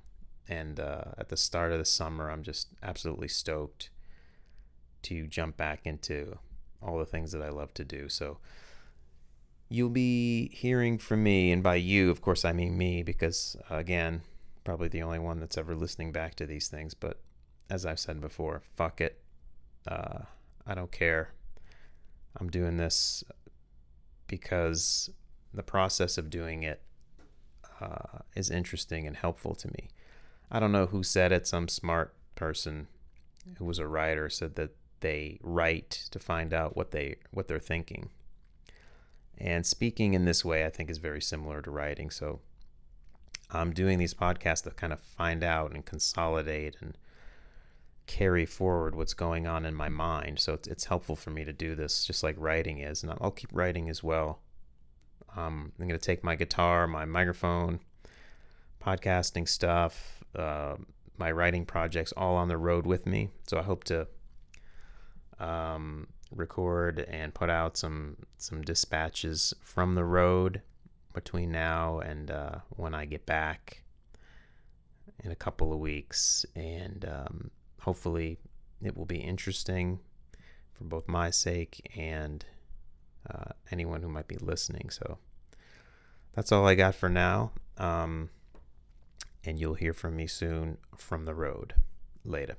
And 0.49 0.81
uh, 0.81 1.03
at 1.19 1.29
the 1.29 1.37
start 1.37 1.73
of 1.73 1.79
the 1.79 1.85
summer, 1.85 2.31
I'm 2.31 2.43
just 2.43 2.69
absolutely 2.83 3.29
stoked 3.29 3.91
to 5.03 5.27
jump 5.27 5.57
back 5.57 5.81
into 5.85 6.39
all 6.83 6.99
the 6.99 7.07
things 7.07 7.33
that 7.33 7.43
I 7.43 7.51
love 7.51 7.75
to 7.75 7.85
do. 7.85 8.09
So 8.09 8.39
you'll 9.69 9.91
be 9.91 10.49
hearing 10.49 10.99
from 10.99 11.23
me, 11.23 11.53
and 11.53 11.63
by 11.63 11.77
you, 11.77 12.11
of 12.11 12.23
course, 12.23 12.45
I 12.45 12.53
mean 12.53 12.79
me, 12.79 13.03
because 13.03 13.57
again, 13.69 14.23
probably 14.65 14.89
the 14.89 15.03
only 15.03 15.19
one 15.19 15.41
that's 15.41 15.59
ever 15.59 15.75
listening 15.75 16.13
back 16.13 16.35
to 16.37 16.47
these 16.47 16.69
things. 16.69 16.95
But 16.95 17.21
as 17.69 17.85
I've 17.85 17.99
said 17.99 18.21
before, 18.21 18.63
fuck 18.77 19.01
it. 19.01 19.21
Uh, 19.87 20.21
I 20.67 20.75
don't 20.75 20.93
care. 20.93 21.33
I'm 22.41 22.51
doing 22.51 22.77
this 22.77 23.25
because 24.27 25.11
the 25.53 25.63
process 25.63 26.19
of 26.19 26.31
doing 26.31 26.63
it 26.63 26.83
uh, 27.81 28.21
is 28.35 28.51
interesting 28.51 29.07
and 29.07 29.17
helpful 29.17 29.55
to 29.57 29.69
me. 29.69 29.89
I 30.51 30.61
don't 30.61 30.73
know 30.73 30.87
who 30.87 31.03
said 31.03 31.33
it. 31.33 31.47
Some 31.47 31.69
smart 31.69 32.15
person 32.35 32.89
who 33.57 33.65
was 33.65 33.79
a 33.79 33.87
writer 33.87 34.29
said 34.29 34.55
that 34.57 34.71
they 35.01 35.39
write 35.43 35.91
to 36.11 36.19
find 36.19 36.53
out 36.53 36.77
what 36.77 36.91
they 36.91 37.17
what 37.31 37.49
they're 37.49 37.59
thinking. 37.59 38.11
And 39.37 39.65
speaking 39.65 40.15
in 40.15 40.25
this 40.25 40.45
way, 40.45 40.65
I 40.67 40.71
think, 40.71 40.91
is 40.91 40.99
very 40.99 41.23
similar 41.23 41.63
to 41.63 41.71
writing. 41.71 42.11
So 42.11 42.41
I'm 43.51 43.73
doing 43.73 43.99
these 43.99 44.15
podcasts 44.15 44.65
to 44.65 44.71
kind 44.71 44.93
of 44.93 45.01
find 45.01 45.45
out 45.45 45.73
and 45.73 45.85
consolidate 45.85 46.77
and 46.81 46.99
carry 48.07 48.47
forward 48.47 48.95
what's 48.95 49.15
going 49.15 49.47
on 49.47 49.65
in 49.65 49.75
my 49.75 49.89
mind. 49.89 50.41
So 50.41 50.55
it's, 50.55 50.67
it's 50.67 50.87
helpful 50.87 51.15
for 51.15 51.31
me 51.31 51.45
to 51.45 51.53
do 51.53 51.75
this, 51.75 52.05
just 52.05 52.23
like 52.23 52.35
writing 52.39 52.79
is. 52.79 53.03
And 53.03 53.13
I'll 53.21 53.31
keep 53.31 53.51
writing 53.53 53.89
as 53.89 54.03
well. 54.03 54.41
Um, 55.37 55.73
I'm 55.79 55.89
going 55.89 55.99
to 55.99 56.05
take 56.05 56.25
my 56.25 56.35
guitar, 56.35 56.87
my 56.87 57.05
microphone, 57.05 57.81
podcasting 58.85 59.49
stuff, 59.49 60.25
uh, 60.35 60.77
my 61.17 61.31
writing 61.31 61.65
projects 61.65 62.13
all 62.17 62.37
on 62.37 62.49
the 62.49 62.57
road 62.57 62.87
with 62.87 63.07
me. 63.07 63.29
So 63.47 63.59
I 63.59 63.63
hope 63.63 63.85
to 63.85 64.07
um, 65.39 66.09
record 66.31 67.01
and 67.09 67.35
put 67.35 67.51
out 67.51 67.77
some 67.77 68.17
some 68.37 68.63
dispatches 68.63 69.55
from 69.61 69.95
the 69.95 70.05
road 70.05 70.63
between 71.15 71.51
now 71.51 71.99
and 71.99 72.31
uh, 72.31 72.57
when 72.71 72.95
I 72.95 73.05
get 73.05 73.27
back 73.27 73.83
in 75.25 75.31
a 75.31 75.37
couple 75.37 75.73
of 75.73 75.79
weeks. 75.79 76.47
And 76.55 77.05
um, 77.05 77.51
hopefully 77.81 78.39
it 78.83 78.97
will 78.97 79.07
be 79.07 79.19
interesting 79.19 80.01
for 80.73 80.85
both 80.85 81.09
my 81.09 81.31
sake 81.31 81.91
and 81.97 82.45
uh, 83.33 83.53
anyone 83.71 84.03
who 84.03 84.09
might 84.09 84.29
be 84.29 84.37
listening. 84.37 84.91
So 84.91 85.19
that's 86.35 86.53
all 86.53 86.67
I 86.67 86.75
got 86.75 86.95
for 86.95 87.09
now. 87.09 87.53
Um, 87.77 88.31
and 89.45 89.59
you'll 89.59 89.75
hear 89.75 89.93
from 89.93 90.17
me 90.17 90.27
soon 90.27 90.79
from 90.97 91.25
the 91.25 91.35
road. 91.35 91.75
Later. 92.25 92.57